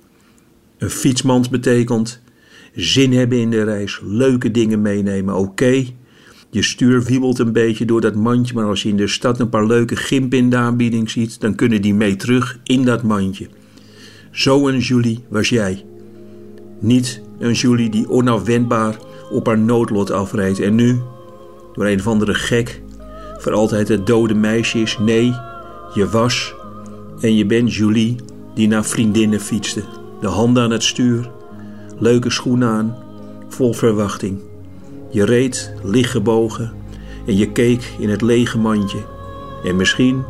Een 0.77 0.89
fietsmand 0.89 1.49
betekent 1.49 2.21
zin 2.75 3.13
hebben 3.13 3.38
in 3.38 3.49
de 3.49 3.63
reis, 3.63 3.99
leuke 4.03 4.51
dingen 4.51 4.81
meenemen, 4.81 5.35
oké. 5.35 5.85
Je 6.51 6.62
stuur 6.62 7.03
wiebelt 7.03 7.39
een 7.39 7.51
beetje 7.51 7.85
door 7.85 8.01
dat 8.01 8.15
mandje, 8.15 8.53
maar 8.53 8.65
als 8.65 8.83
je 8.83 8.89
in 8.89 8.97
de 8.97 9.07
stad 9.07 9.39
een 9.39 9.49
paar 9.49 9.65
leuke 9.65 9.95
gimpen 9.95 10.38
in 10.38 10.49
de 10.49 10.55
aanbieding 10.55 11.09
ziet, 11.09 11.41
dan 11.41 11.55
kunnen 11.55 11.81
die 11.81 11.93
mee 11.93 12.15
terug 12.15 12.59
in 12.63 12.85
dat 12.85 13.03
mandje. 13.03 13.47
Zo 14.31 14.67
een 14.67 14.79
Julie 14.79 15.19
was 15.27 15.49
jij. 15.49 15.85
Niet 16.79 17.21
een 17.39 17.53
Julie 17.53 17.89
die 17.89 18.09
onafwendbaar 18.09 18.97
op 19.31 19.45
haar 19.45 19.57
noodlot 19.57 20.12
afreed 20.12 20.59
en 20.59 20.75
nu, 20.75 20.99
door 21.73 21.85
een 21.85 21.99
of 21.99 22.07
andere 22.07 22.33
gek, 22.33 22.81
voor 23.38 23.53
altijd 23.53 23.88
het 23.88 24.07
dode 24.07 24.33
meisje 24.33 24.79
is. 24.79 24.97
Nee, 24.99 25.33
je 25.93 26.09
was 26.12 26.53
en 27.21 27.35
je 27.35 27.45
bent 27.45 27.73
Julie 27.73 28.15
die 28.53 28.67
naar 28.67 28.85
vriendinnen 28.85 29.39
fietste. 29.39 29.83
De 30.21 30.27
handen 30.27 30.63
aan 30.63 30.71
het 30.71 30.83
stuur, 30.83 31.31
leuke 31.99 32.29
schoenen 32.29 32.69
aan, 32.69 32.95
vol 33.49 33.73
verwachting. 33.73 34.48
Je 35.09 35.25
reed 35.25 35.73
lichtgebogen 35.83 36.71
en 37.25 37.37
je 37.37 37.51
keek 37.51 37.93
in 37.99 38.09
het 38.09 38.21
lege 38.21 38.57
mandje. 38.57 39.05
En 39.63 39.75
misschien 39.75 40.23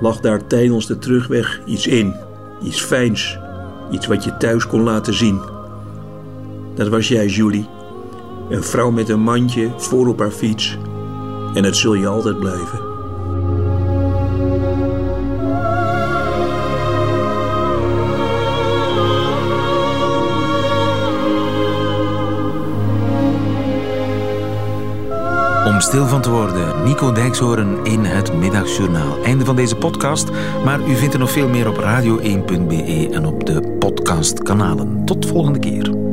lag 0.00 0.20
daar 0.20 0.46
tijdens 0.46 0.86
de 0.86 0.98
terugweg 0.98 1.60
iets 1.66 1.86
in, 1.86 2.14
iets 2.62 2.80
fijns, 2.80 3.38
iets 3.90 4.06
wat 4.06 4.24
je 4.24 4.36
thuis 4.36 4.66
kon 4.66 4.82
laten 4.82 5.14
zien. 5.14 5.40
Dat 6.74 6.88
was 6.88 7.08
jij, 7.08 7.26
Julie. 7.26 7.68
Een 8.50 8.64
vrouw 8.64 8.90
met 8.90 9.08
een 9.08 9.20
mandje 9.20 9.70
voor 9.76 10.08
op 10.08 10.18
haar 10.18 10.30
fiets. 10.30 10.78
En 11.54 11.62
dat 11.62 11.76
zul 11.76 11.94
je 11.94 12.06
altijd 12.06 12.38
blijven. 12.38 12.83
Om 25.74 25.80
stil 25.80 26.06
van 26.06 26.22
te 26.22 26.30
worden, 26.30 26.84
Nico 26.84 27.12
Dijkshoorn 27.12 27.84
in 27.84 28.04
het 28.04 28.34
Middagjournaal. 28.34 29.22
Einde 29.24 29.44
van 29.44 29.56
deze 29.56 29.76
podcast, 29.76 30.30
maar 30.64 30.80
u 30.88 30.94
vindt 30.94 31.14
er 31.14 31.20
nog 31.20 31.30
veel 31.30 31.48
meer 31.48 31.68
op 31.68 31.76
radio1.be 31.76 33.08
en 33.12 33.26
op 33.26 33.46
de 33.46 33.76
podcastkanalen. 33.78 35.04
Tot 35.04 35.26
volgende 35.26 35.58
keer. 35.58 36.03